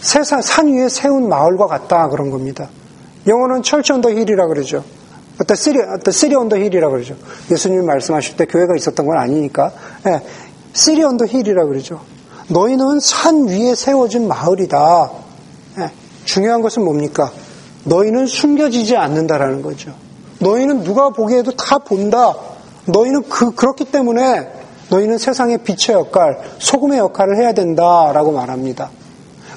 세상, 0.00 0.42
산 0.42 0.74
위에 0.74 0.88
세운 0.88 1.28
마을과 1.28 1.66
같다. 1.66 2.08
그런 2.08 2.30
겁니다. 2.30 2.68
영어는 3.26 3.62
church 3.62 3.92
on 3.92 3.99
the 3.99 4.10
hill이라 4.10 4.48
그러죠. 4.48 4.84
어떤 5.40 5.56
city, 5.56 5.80
어떤 5.80 6.12
city 6.12 6.34
on 6.34 6.43
the 6.43 6.56
hill이라 6.56 6.90
그러죠. 6.90 7.16
예수님이 7.50 7.84
말씀하실 7.84 8.36
때 8.36 8.46
교회가 8.46 8.74
있었던 8.76 9.04
건 9.06 9.18
아니니까. 9.18 9.72
예, 10.06 10.22
city 10.72 11.02
on 11.02 11.12
the 11.12 11.26
hill이라 11.26 11.66
그러죠. 11.66 12.00
너희는 12.48 13.00
산 13.00 13.48
위에 13.48 13.74
세워진 13.74 14.28
마을이다. 14.28 15.10
예, 15.80 15.90
중요한 16.24 16.62
것은 16.62 16.84
뭡니까? 16.84 17.32
너희는 17.84 18.26
숨겨지지 18.26 18.96
않는다라는 18.96 19.62
거죠. 19.62 19.92
너희는 20.38 20.84
누가 20.84 21.10
보기에도 21.10 21.52
다 21.52 21.78
본다. 21.78 22.34
너희는 22.86 23.22
그, 23.28 23.54
그렇기 23.54 23.86
때문에 23.86 24.48
너희는 24.90 25.18
세상의 25.18 25.58
빛의 25.58 25.96
역할, 25.96 26.38
소금의 26.58 26.98
역할을 26.98 27.36
해야 27.38 27.52
된다라고 27.52 28.32
말합니다. 28.32 28.90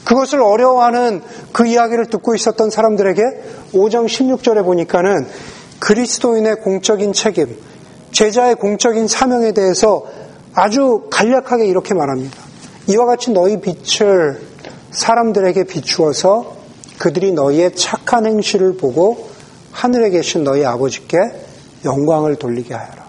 그것을 0.06 0.42
어려워하는 0.42 1.22
그 1.52 1.68
이야기를 1.68 2.06
듣고 2.06 2.34
있었던 2.34 2.70
사람들에게 2.70 3.22
5장 3.74 4.06
16절에 4.06 4.64
보니까는 4.64 5.28
그리스도인의 5.80 6.62
공적인 6.62 7.14
책임, 7.14 7.58
제자의 8.12 8.56
공적인 8.56 9.08
사명에 9.08 9.52
대해서 9.52 10.06
아주 10.54 11.08
간략하게 11.12 11.68
이렇게 11.68 11.94
말합니다. 11.94 12.36
이와 12.88 13.06
같이 13.06 13.32
너희 13.32 13.60
빛을 13.62 14.42
사람들에게 14.92 15.66
비추어서 15.66 16.56
그들이 16.98 17.32
너희의 17.32 17.76
착한 17.76 18.26
행실을 18.26 18.78
보고 18.78 19.30
하늘에 19.72 20.10
계신 20.10 20.44
너희 20.44 20.66
아버지께 20.66 21.18
영광을 21.86 22.38
돌리게 22.38 22.74
하여라. 22.74 23.06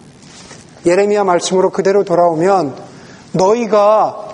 예레미야 0.84 1.24
말씀으로 1.24 1.70
그대로 1.70 2.04
돌아오면 2.04 2.76
너희가 3.32 4.28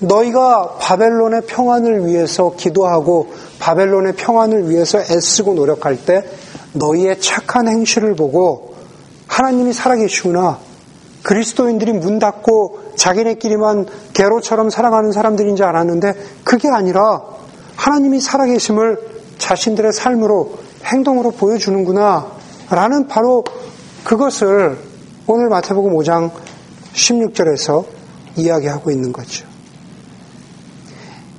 너희가 0.00 0.76
바벨론의 0.80 1.42
평안을 1.42 2.06
위해서 2.06 2.54
기도하고 2.56 3.32
바벨론의 3.58 4.14
평안을 4.14 4.70
위해서 4.70 4.98
애쓰고 4.98 5.54
노력할 5.54 6.04
때 6.04 6.24
너희의 6.74 7.20
착한 7.20 7.68
행실을 7.68 8.14
보고 8.14 8.74
하나님이 9.26 9.72
살아계시구나. 9.72 10.58
그리스도인들이 11.22 11.94
문 11.94 12.18
닫고 12.18 12.92
자기네끼리만 12.96 13.86
개로처럼 14.12 14.70
살아가는 14.70 15.10
사람들인 15.10 15.56
줄 15.56 15.66
알았는데 15.66 16.14
그게 16.44 16.68
아니라 16.68 17.22
하나님이 17.76 18.20
살아계심을 18.20 19.14
자신들의 19.38 19.92
삶으로 19.92 20.58
행동으로 20.84 21.30
보여주는구나. 21.32 22.32
라는 22.70 23.08
바로 23.08 23.44
그것을 24.04 24.78
오늘 25.26 25.48
마태복음 25.48 25.92
5장 25.94 26.30
16절에서 26.92 27.84
이야기하고 28.36 28.90
있는 28.90 29.12
거죠. 29.12 29.46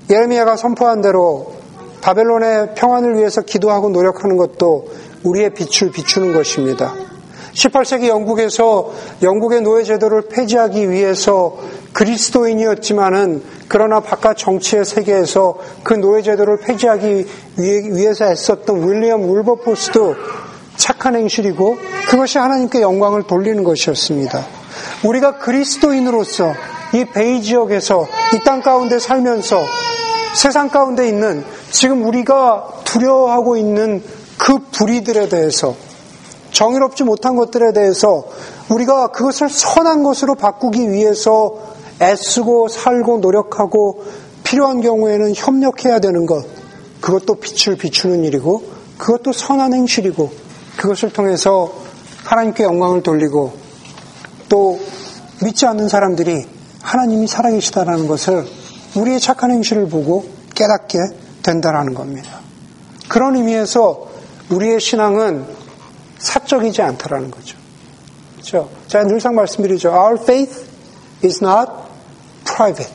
예레미야가 0.10 0.56
선포한 0.56 1.02
대로 1.02 1.54
바벨론의 2.02 2.76
평안을 2.76 3.18
위해서 3.18 3.42
기도하고 3.42 3.90
노력하는 3.90 4.38
것도 4.38 4.88
우리의 5.26 5.52
빛을 5.52 5.92
비추는 5.92 6.34
것입니다. 6.34 6.94
18세기 7.54 8.08
영국에서 8.08 8.92
영국의 9.22 9.62
노예 9.62 9.84
제도를 9.84 10.24
폐지하기 10.30 10.90
위해서 10.90 11.58
그리스도인이었지만은 11.94 13.42
그러나 13.68 14.02
바깥 14.02 14.38
정치의 14.38 14.84
세계에서 14.86 15.58
그 15.84 15.94
노예 15.94 16.22
제도를 16.22 16.58
폐지하기 16.60 17.26
위해서 17.58 18.26
애썼던 18.26 18.88
윌리엄 18.90 19.24
울버포스도 19.30 20.16
착한 20.76 21.16
행실이고 21.16 21.78
그것이 22.10 22.38
하나님께 22.38 22.82
영광을 22.82 23.24
돌리는 23.24 23.64
것이었습니다. 23.64 24.46
우리가 25.06 25.38
그리스도인으로서 25.40 26.54
이 26.94 27.06
베이 27.06 27.42
지역에서 27.42 28.08
이 28.34 28.44
땅 28.44 28.62
가운데 28.62 29.00
살면서 29.00 29.64
세상 30.34 30.70
가운데 30.70 31.08
있는 31.08 31.46
지금 31.72 32.06
우리가 32.06 32.68
두려워하고 32.84 33.56
있는 33.56 34.04
그 34.38 34.60
불의들에 34.72 35.30
대해서 35.30 35.76
정의롭지 36.52 37.04
못한 37.04 37.36
것들에 37.36 37.74
대해서 37.74 38.26
우리가 38.70 39.08
그것을 39.08 39.50
선한 39.50 40.04
것으로 40.04 40.36
바꾸기 40.36 40.92
위해서 40.92 41.58
애쓰고 42.02 42.68
살고 42.68 43.20
노력하고 43.20 44.04
필요한 44.44 44.82
경우에는 44.82 45.34
협력해야 45.36 46.00
되는 46.00 46.26
것 46.26 46.46
그것도 47.02 47.36
빛을 47.36 47.78
비추는 47.78 48.24
일이고 48.24 48.64
그것도 48.98 49.34
선한 49.34 49.74
행실이고 49.74 50.32
그것을 50.78 51.12
통해서 51.12 51.72
하나님께 52.24 52.64
영광을 52.64 53.04
돌리고 53.04 53.54
또 54.50 54.80
믿지 55.44 55.66
않는 55.66 55.90
사람들이 55.90 56.46
하나님이 56.82 57.28
살아계시다라는 57.28 58.08
것을 58.08 58.46
우리의 58.96 59.20
착한 59.20 59.52
행실을 59.52 59.90
보고 59.90 60.26
깨닫게 60.54 61.00
된다라는 61.44 61.94
겁니다. 61.94 62.40
그런 63.10 63.36
의미에서 63.36 64.08
우리의 64.50 64.80
신앙은 64.80 65.46
사적이지 66.18 66.82
않다라는 66.82 67.32
거죠. 67.32 67.58
그렇죠? 68.34 68.70
제가 68.88 69.06
늘상 69.06 69.36
말씀드리죠. 69.36 69.90
Our 69.90 70.18
faith 70.22 70.66
is 71.24 71.44
not 71.44 71.72
private. 72.46 72.92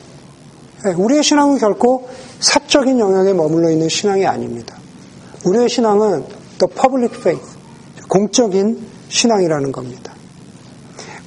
네, 0.83 0.93
우리의 0.93 1.23
신앙은 1.23 1.57
결코 1.57 2.09
사적인 2.39 2.99
영역에 2.99 3.33
머물러 3.33 3.69
있는 3.69 3.89
신앙이 3.89 4.25
아닙니다. 4.25 4.75
우리의 5.45 5.69
신앙은 5.69 6.25
the 6.59 6.73
public 6.73 7.17
faith, 7.17 7.57
공적인 8.09 8.87
신앙이라는 9.09 9.71
겁니다. 9.71 10.13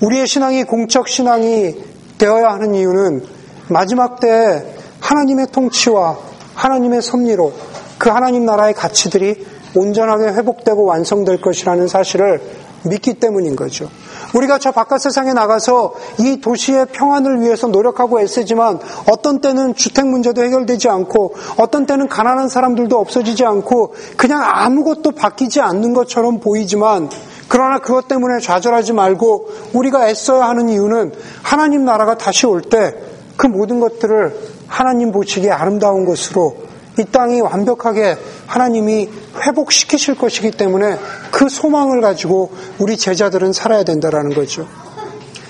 우리의 0.00 0.26
신앙이 0.26 0.64
공적 0.64 1.08
신앙이 1.08 1.76
되어야 2.18 2.48
하는 2.50 2.74
이유는 2.74 3.24
마지막 3.68 4.20
때에 4.20 4.74
하나님의 5.00 5.48
통치와 5.52 6.18
하나님의 6.54 7.02
섭리로 7.02 7.52
그 7.98 8.08
하나님 8.08 8.44
나라의 8.44 8.74
가치들이 8.74 9.46
온전하게 9.74 10.24
회복되고 10.24 10.84
완성될 10.84 11.40
것이라는 11.40 11.88
사실을 11.88 12.40
믿기 12.86 13.14
때문인 13.14 13.56
거죠. 13.56 13.88
우리가 14.34 14.58
저 14.58 14.70
바깥 14.70 15.00
세상에 15.00 15.32
나가서 15.32 15.94
이 16.18 16.40
도시의 16.40 16.86
평안을 16.92 17.40
위해서 17.40 17.66
노력하고 17.66 18.20
애쓰지만 18.20 18.78
어떤 19.10 19.40
때는 19.40 19.74
주택 19.74 20.06
문제도 20.06 20.42
해결되지 20.42 20.88
않고 20.88 21.34
어떤 21.56 21.86
때는 21.86 22.08
가난한 22.08 22.48
사람들도 22.48 22.98
없어지지 22.98 23.44
않고 23.44 23.94
그냥 24.16 24.42
아무것도 24.44 25.12
바뀌지 25.12 25.60
않는 25.60 25.94
것처럼 25.94 26.40
보이지만 26.40 27.08
그러나 27.48 27.78
그것 27.78 28.08
때문에 28.08 28.40
좌절하지 28.40 28.92
말고 28.92 29.48
우리가 29.72 30.08
애써야 30.08 30.48
하는 30.48 30.68
이유는 30.68 31.12
하나님 31.42 31.84
나라가 31.84 32.18
다시 32.18 32.46
올 32.46 32.60
때 32.62 33.14
그 33.36 33.46
모든 33.46 33.80
것들을 33.80 34.54
하나님 34.66 35.12
보시기에 35.12 35.50
아름다운 35.50 36.04
것으로 36.04 36.56
이 36.98 37.04
땅이 37.04 37.40
완벽하게 37.40 38.16
하나님이 38.46 39.08
회복시키실 39.46 40.16
것이기 40.16 40.52
때문에 40.52 40.96
그 41.30 41.48
소망을 41.48 42.00
가지고 42.00 42.52
우리 42.78 42.96
제자들은 42.96 43.52
살아야 43.52 43.82
된다라는 43.82 44.34
거죠. 44.34 44.66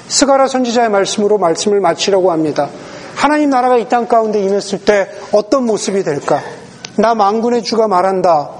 스가라 0.09 0.48
선지자의 0.48 0.90
말씀으로 0.90 1.38
말씀을 1.38 1.80
마치려고 1.80 2.30
합니다. 2.33 2.68
하나님 3.14 3.50
나라가 3.50 3.76
이 3.78 3.88
땅 3.88 4.07
가운데 4.07 4.40
임했을 4.42 4.85
때 4.85 5.09
어떤 5.33 5.64
모습이 5.64 6.02
될까? 6.02 6.42
나 6.96 7.14
망군의 7.14 7.62
주가 7.62 7.88
말한다. 7.88 8.50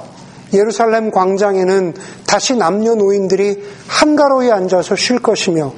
예루살렘 0.53 1.11
광장에는 1.11 1.95
다시 2.27 2.55
남녀노인들이 2.55 3.63
한가로이 3.89 4.51
앉아서 4.51 4.95
쉴 4.97 5.19
것이며 5.19 5.73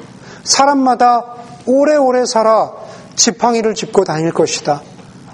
사람마다 0.44 1.24
오래오래 1.66 2.26
살아 2.26 2.72
지팡이를 3.16 3.74
짚고 3.74 4.04
다닐 4.04 4.32
것이다. 4.32 4.82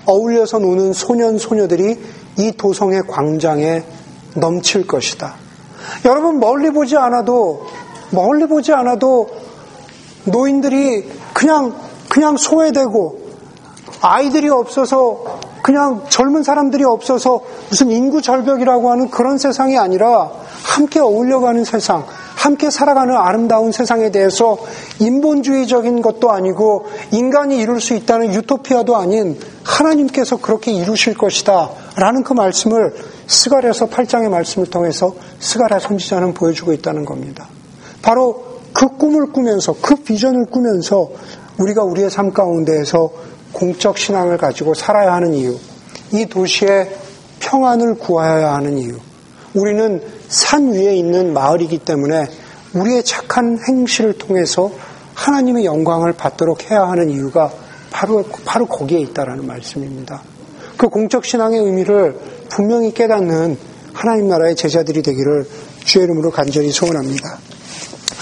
어울려서 0.07 0.59
노는 0.59 0.93
소년 0.93 1.39
소녀들이 1.39 1.99
이 2.39 2.53
도성의 2.53 3.03
광장에 3.09 3.83
넘칠 4.35 4.87
것이다. 4.87 5.35
여러분 6.05 6.41
멀리 6.41 6.71
보지 6.71 6.97
않아도 6.97 7.67
멀리 8.11 8.47
보지 8.47 8.73
않아도 8.73 9.29
노인들이 10.25 11.09
그냥 11.33 11.75
그냥 12.09 12.37
소외되고 12.37 13.21
아이들이 14.01 14.49
없어서 14.49 15.41
그냥 15.63 16.05
젊은 16.09 16.43
사람들이 16.43 16.85
없어서 16.85 17.41
무슨 17.71 17.91
인구 17.91 18.21
절벽이라고 18.21 18.91
하는 18.91 19.11
그런 19.11 19.39
세상이 19.39 19.79
아니라 19.79 20.31
함께 20.65 21.01
어울려가는 21.01 21.65
세상, 21.65 22.05
함께 22.43 22.71
살아가는 22.71 23.15
아름다운 23.17 23.71
세상에 23.71 24.11
대해서 24.11 24.59
인본주의적인 24.99 26.03
것도 26.03 26.33
아니고 26.33 26.87
인간이 27.13 27.59
이룰 27.59 27.81
수 27.81 27.95
있다는 27.95 28.35
유토피아도 28.35 28.97
아닌 28.97 29.39
하나님께서 29.63 30.39
그렇게 30.39 30.73
이루실 30.73 31.17
것이다. 31.17 31.71
라는 31.95 32.25
그 32.25 32.33
말씀을 32.33 32.97
스가랴서 33.29 33.91
8장의 33.91 34.29
말씀을 34.29 34.69
통해서 34.71 35.15
스가랴 35.39 35.79
선지자는 35.79 36.35
보여주고 36.35 36.73
있다는 36.73 37.05
겁니다. 37.05 37.47
바로 38.03 38.43
그 38.73 38.89
꿈을 38.97 39.31
꾸면서 39.31 39.77
그 39.81 39.95
비전을 39.95 40.47
꾸면서 40.47 41.11
우리가 41.59 41.85
우리의 41.85 42.11
삶 42.11 42.33
가운데에서 42.33 43.09
공적 43.53 43.99
신앙을 43.99 44.37
가지고 44.37 44.75
살아야 44.75 45.15
하는 45.15 45.33
이유, 45.35 45.57
이 46.11 46.27
도시의 46.27 46.91
평안을 47.39 47.99
구하여야 47.99 48.53
하는 48.55 48.79
이유, 48.79 48.97
우리는 49.55 50.03
산 50.29 50.73
위에 50.73 50.95
있는 50.97 51.33
마을이기 51.33 51.79
때문에 51.79 52.27
우리의 52.75 53.05
착한 53.05 53.59
행실을 53.69 54.15
통해서 54.15 54.71
하나님의 55.15 55.65
영광을 55.65 56.13
받도록 56.13 56.71
해야 56.71 56.89
하는 56.89 57.11
이유가 57.11 57.53
바로, 57.91 58.25
바로 58.45 58.67
거기에 58.67 59.01
있다라는 59.01 59.47
말씀입니다. 59.47 60.23
그 60.79 60.89
공적 60.89 61.25
신앙의 61.25 61.61
의미를 61.61 62.19
분명히 62.49 62.93
깨닫는 62.95 63.59
하나님 63.93 64.29
나라의 64.29 64.57
제자들이 64.57 65.03
되기를 65.03 65.47
주의 65.85 66.05
이름으로 66.05 66.31
간절히 66.31 66.73
소원합니다. 66.73 67.39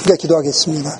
우리가 0.00 0.16
기도하겠습니다. 0.16 0.90